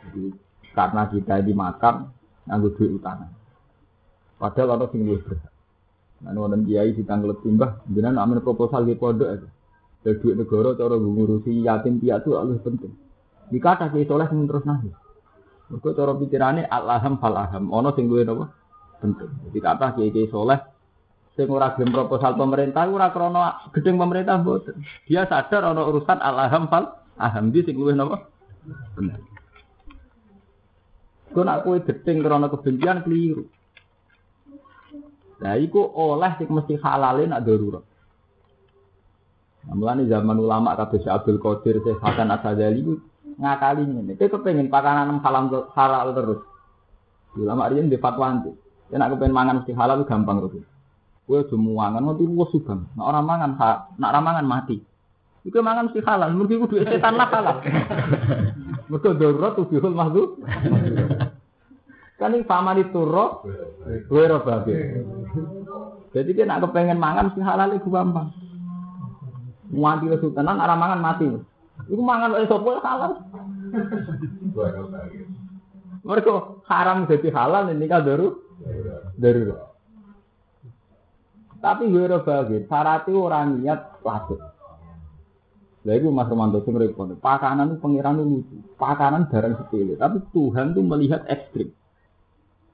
[0.00, 0.32] Jadi,
[0.72, 2.08] karena kita dimakan
[2.48, 3.28] nganggo duit utang.
[4.40, 5.52] Padahal orang sing luwih berhak.
[6.24, 6.32] Nah,
[6.64, 9.48] kiai ditanglet timbah, jenengan amin proposal di pondok aja.
[10.02, 12.92] Dari duit negara cara ngurusi yatim piatu lebih penting.
[13.52, 14.90] Ada kiai soleh sing terus nahi.
[15.70, 18.50] Mergo cara pikirane alham fal aham, ono sing luwih napa?
[18.98, 19.30] Penting.
[19.48, 20.58] Jadi kata kiai-kiai soleh
[21.38, 24.82] sing ora gelem proposal pemerintah ora krana gedeng pemerintah mboten.
[25.06, 28.26] Dia sadar ono urusan alham fal aham di sing luwih napa?
[28.98, 29.22] Penting.
[31.32, 33.48] Kau nak kue gedeng karena kebencian keliru.
[35.42, 37.82] Nah, iku oleh sing mesti halalin nak darurat.
[39.62, 42.98] Nah, zaman ulama kata Syekh Abdul Qadir, Syekh Hasan Asadali itu
[43.38, 44.18] ngakali ini.
[44.18, 46.40] Dia kepengen pakanan halal halal terus.
[47.38, 48.50] Ulama dia di fatwa nanti.
[48.90, 50.66] Dia nak kepengen mangan mesti halal itu gampang terus.
[51.22, 52.74] Kue semua mangan nanti luas juga.
[52.74, 53.50] Nak orang mangan,
[53.96, 54.76] nak orang mangan mati.
[55.46, 57.56] Iku mangan mesti halal, mungkin kudu setan lah halal.
[58.90, 60.38] Mereka darurat tuh mahdu.
[62.18, 63.42] Kan itu roh,
[63.82, 64.74] gue roh babi.
[66.14, 68.30] Jadi dia nak kepengen mangan mesti halal itu gampang.
[69.72, 71.26] Muanti lesu tenan, arah mangan mati.
[71.88, 73.24] Iku mangan oleh sopo halal.
[76.04, 76.32] Mereka
[76.68, 78.36] haram jadi halal ini kan daru,
[79.16, 79.56] daru.
[81.62, 84.42] Tapi gue babi, syaratnya orang niat lasut.
[85.82, 87.10] Lah itu Mas Romanto sing repot.
[87.18, 88.56] Pakanan itu pangeran itu lucu.
[88.78, 91.74] Pakanan barang sepele, tapi Tuhan tuh melihat ekstrim.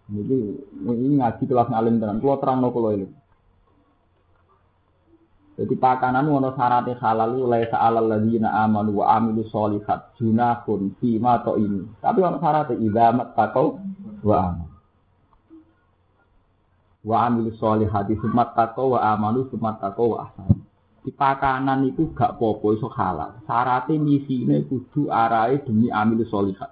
[0.09, 0.37] Jadi
[0.89, 2.21] ini ngaji kelas ngalim tenan.
[2.21, 3.09] Kulo terang no kulo ini.
[5.59, 11.43] Jadi pakanan wono syaratnya halal itu laisa alal ladina amanu wa amilu solihat junahun fima
[11.43, 11.83] to ini.
[11.99, 13.83] Tapi wono syaratnya idamat takau
[14.23, 14.71] wa amal.
[17.03, 20.63] Wa amilu solihati sumat takau wa amalu sumat takau wa ahsan.
[21.03, 23.43] Di pakanan itu gak popo iso halal.
[23.43, 26.71] Syaratnya misine kudu arai demi amilu solihat.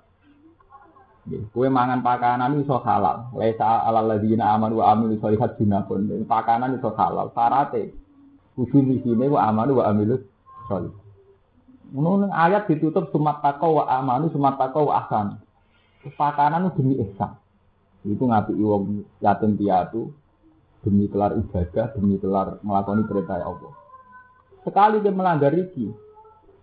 [1.50, 3.34] Kue mangan pakanan iso halal.
[3.34, 6.22] Laisa alal ladina amanu wa amilu sholihat junahun.
[6.22, 7.34] Pakanan iso halal.
[7.34, 8.05] Sarate
[8.56, 10.16] kudu misine wa amanu wa amilu
[10.66, 10.92] sholih.
[11.92, 15.26] Ngono ayat ditutup sumat taqwa wa amanu sumat taqwa wa ahsan.
[16.06, 17.36] Pakanan itu demi ihsan.
[18.06, 20.10] Itu ngapi wong yatim piatu
[20.86, 23.74] demi kelar ibadah, demi kelar melakoni perintah Allah.
[24.62, 25.90] Sekali dia melanggar iki,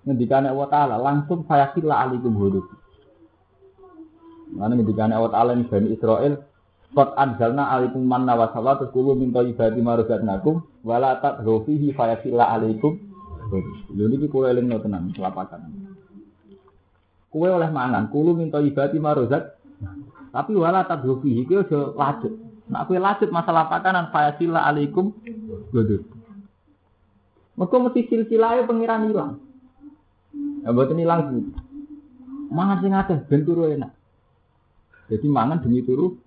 [0.08, 2.76] ngendikane Allah Ta'ala langsung saya kira alikum hudubi.
[4.56, 6.34] Mana ketika Allah Ta'ala Bani Israel
[6.94, 11.90] Qad anzalna alaikum manna wa salwa terus kulo min thayyibati ma razaqnakum wala tadghu fihi
[11.90, 13.02] fayasilla alaikum.
[13.98, 15.74] Lho niki kulo elingno tenan kelapakan.
[17.34, 19.58] Kue oleh mangan, kulo min thayyibati ma razaq.
[20.30, 22.34] Tapi wala tadghu fihi ki aja lanjut.
[22.70, 25.18] Nak kue lanjut masalah pakanan fayasilla alaikum.
[25.74, 26.02] Waduh.
[27.54, 29.32] Mereka mesti silsilahnya pengiran hilang.
[30.66, 31.54] Ya buat ini hilang
[32.54, 33.90] Mangan sing akeh ben turu enak.
[35.10, 36.22] Jadi mangan demi turu.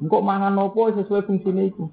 [0.00, 1.84] Engkau mangan nopo sesuai fungsinya itu.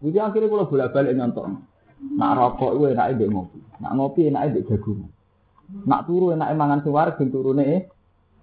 [0.00, 1.44] Jadi akhirnya kalau bolak balik nyontok.
[2.16, 3.58] Nak rokok itu enaknya mbek ngopi.
[3.80, 5.00] Nak ngopi enaknya mbek jagung.
[5.84, 7.82] Nak turu enaknya mangan suara ben turune eh.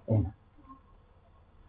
[0.06, 0.34] enak.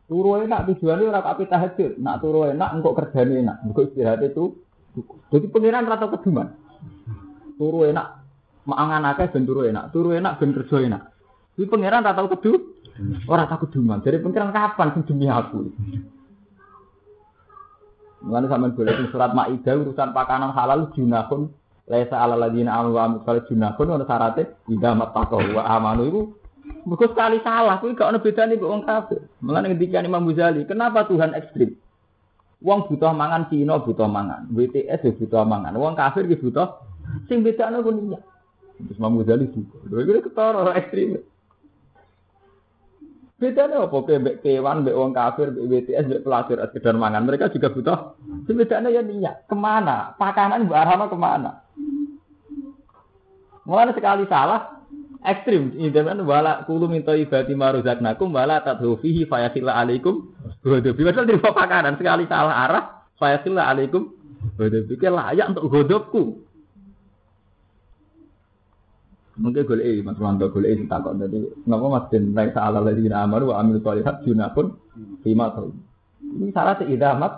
[0.05, 1.97] Turu enak tujuannya ora kape tahajud.
[2.01, 3.57] Nak turu enak engkau kerjane enak.
[3.65, 4.57] Engkau istirahat itu.
[5.33, 6.53] Jadi pengiran rata keduman.
[7.57, 8.07] Turu enak
[8.69, 9.89] mangan akeh ben turu enak.
[9.89, 11.03] Turu enak ben kerja enak.
[11.59, 12.71] Kuwi pangeran ora tau kedu.
[13.27, 13.99] Ora tau keduman.
[13.99, 15.67] Jadi pangeran kapan sing demi aku?
[18.23, 21.51] Mulane sampean boleh surat Maidah urusan pakanan halal junahun
[21.83, 26.21] laisa alal ladina amanu wa amil junahun ana syaratnya idza mattaqau wa amanu itu
[26.87, 29.19] Mergo sekali salah, kuwi gak ono bedane kok wong kafir.
[29.43, 31.75] Mulane ngendikan Imam Ghazali, kenapa Tuhan ekstrim?
[32.63, 36.79] Wong butuh mangan Cina butuh mangan, BTS ya butuh mangan, wong kafir ki butuh
[37.27, 38.21] sing bedane ku niat.
[38.79, 39.75] Terus Imam Ghazali juga.
[39.91, 41.19] Lha iki ketara ekstrim.
[43.39, 43.97] Bedanya apa?
[44.03, 47.23] Kayak kewan, mbek wong kafir, mbek BTS, mbek pelacur, sekedar mangan.
[47.23, 47.99] Mereka juga butuh.
[48.51, 49.47] Bedanya ya niat.
[49.47, 50.11] Ke mana?
[50.19, 51.63] Pakanan mbak ke mana?
[53.63, 54.83] Mulai sekali salah,
[55.23, 55.71] ekstrim.
[55.77, 60.35] Ini kan wala kulu minta ibadi maruzaknakum wala tadhu fihi fayasilla alaikum.
[60.59, 61.07] Godobi.
[61.07, 62.83] Padahal dari pakanan sekali salah arah,
[63.15, 64.11] fayasilla alaikum.
[64.59, 64.99] Godobi.
[64.99, 66.23] layak untuk godobku.
[69.39, 72.99] Mungkin golek iki Mas Wanto golek iki takok dadi napa Mas Den naik salah lagi
[72.99, 74.75] di amaru wa amil tholihat junakun
[75.23, 75.71] lima tahun.
[76.19, 77.33] Ini salah seidamat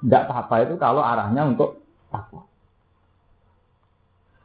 [0.00, 1.80] tidak apa-apa itu kalau arahnya untuk
[2.12, 2.44] takwa.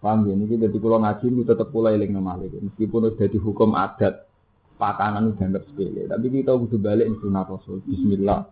[0.03, 0.33] Paham ya?
[0.37, 4.29] Ini jadi kalau ngaji itu tetap pula nama Meskipun sudah dihukum adat
[4.77, 6.05] pakanan itu dianggap sepele.
[6.05, 7.81] Tapi kita butuh balik sunat Rasul.
[7.89, 8.45] Bismillah.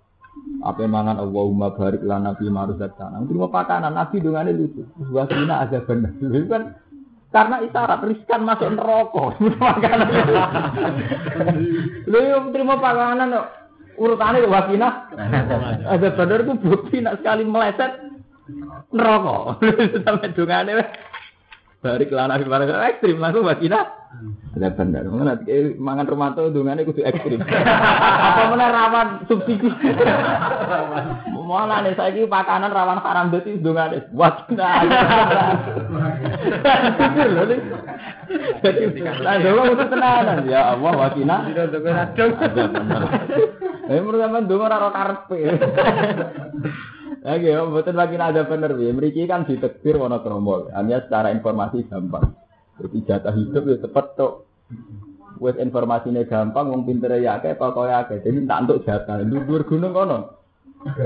[0.66, 3.22] Apa mangan Allahumma barik lana fi maruzaqtana.
[3.30, 4.82] Terima pakanan Nabi dengan lucu.
[5.14, 6.10] Wasina ada benar.
[6.24, 6.64] Itu kan
[7.34, 9.24] karena isyarat riskan masuk neraka.
[9.42, 10.10] Makanan.
[12.14, 13.48] Lho yo terima panganan kok
[13.98, 15.10] urutane wakina.
[15.90, 17.98] Ada bener ku bukti nak sekali meleset
[18.94, 19.58] neraka.
[20.06, 20.74] Sampai dungane
[21.84, 23.84] Barik lana fi barang ekstrim langsung wakina.
[24.56, 25.04] Ada bener.
[25.04, 27.44] Mengenai nanti mangan romanto dungane kudu ekstrim.
[28.32, 29.68] Apa mana rawan subsidi.
[31.44, 34.70] Malah nih saya pakanan rawan haram berarti dungane wakina.
[37.00, 37.60] Pikir loh nih.
[38.64, 41.48] Jadi, nah, dong itu tenanan ya Allah wakina.
[41.48, 43.02] Tidak Ada bener.
[43.84, 45.40] Eh, menurut sampean donga ora karepe.
[47.24, 48.92] Oke, betul lagi ada bener ya.
[48.96, 50.72] Mereka kan ditekbir wono kromo.
[50.72, 52.36] Hanya secara informasi gampang.
[52.80, 54.48] Jadi jatah hidup ya cepet tuh.
[55.44, 58.24] Wes informasinya gampang, wong pinter ya kayak pokoknya kayak.
[58.24, 59.20] Jadi tak untuk jatah.
[59.24, 60.43] Ludur gunung kono.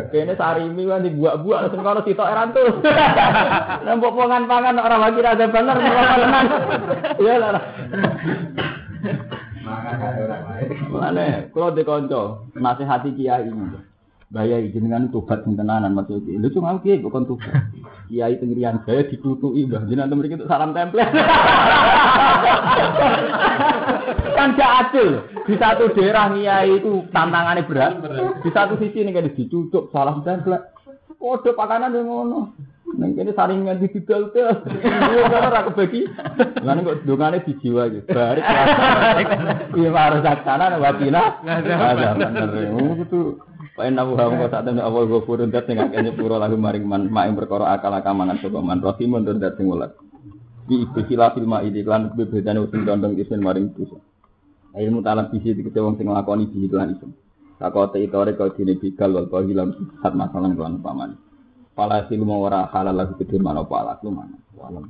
[0.10, 2.82] Kene sarimi kan dibuat-buat langsung kono sitok eran tuh.
[3.86, 6.46] Nembok pangan-pangan orang lagi ada bener tenan.
[7.22, 7.64] Iya lah.
[10.90, 11.50] Mana?
[11.54, 13.97] Kalau dikonco, nasihati kiai ini.
[14.28, 16.36] Bayai jenengan tobat tenanan maksud iki.
[16.36, 17.72] Lho cuma kiai kok tobat.
[18.12, 21.00] Kiai tengirian saya ditutuki Mbah jenengan mriki untuk salam tempel.
[24.36, 25.24] kan gak adil.
[25.48, 28.04] Di satu daerah kiai itu tantangannya berat.
[28.44, 30.60] Di satu sisi nih kan dicucuk salam tempel.
[31.16, 32.52] Kode pakanan yang ngono.
[33.00, 34.48] Neng kene saringan di didol tuh.
[34.76, 36.08] Iya kan ora kebagi.
[36.64, 38.00] Lan kok dongane dijiwa iki.
[38.12, 38.44] Barik.
[39.76, 41.44] Iya harus saksana wakina.
[41.44, 42.48] Ada bener.
[43.08, 43.40] Itu
[43.78, 47.30] Wa inna hu saat temen awal ghafurun dat sing akeh nyepuro lagu maring man mak
[47.38, 49.94] perkara akal akamangan sapa man rahimun tur dat sing welas.
[50.66, 54.02] Bi ikhtilaf fil ma'idi lan bebedane sing dondong isin maring dosa.
[54.74, 57.14] Ilmu talam bisi dikete wong sing nglakoni bisi lan isim.
[57.62, 59.70] Takote itore kau dine bigal wal bahilam
[60.02, 61.14] sat masalah lan paman.
[61.78, 64.42] Pala silmu ora halal lagu kedhe manapa ala mana.
[64.58, 64.90] Walam.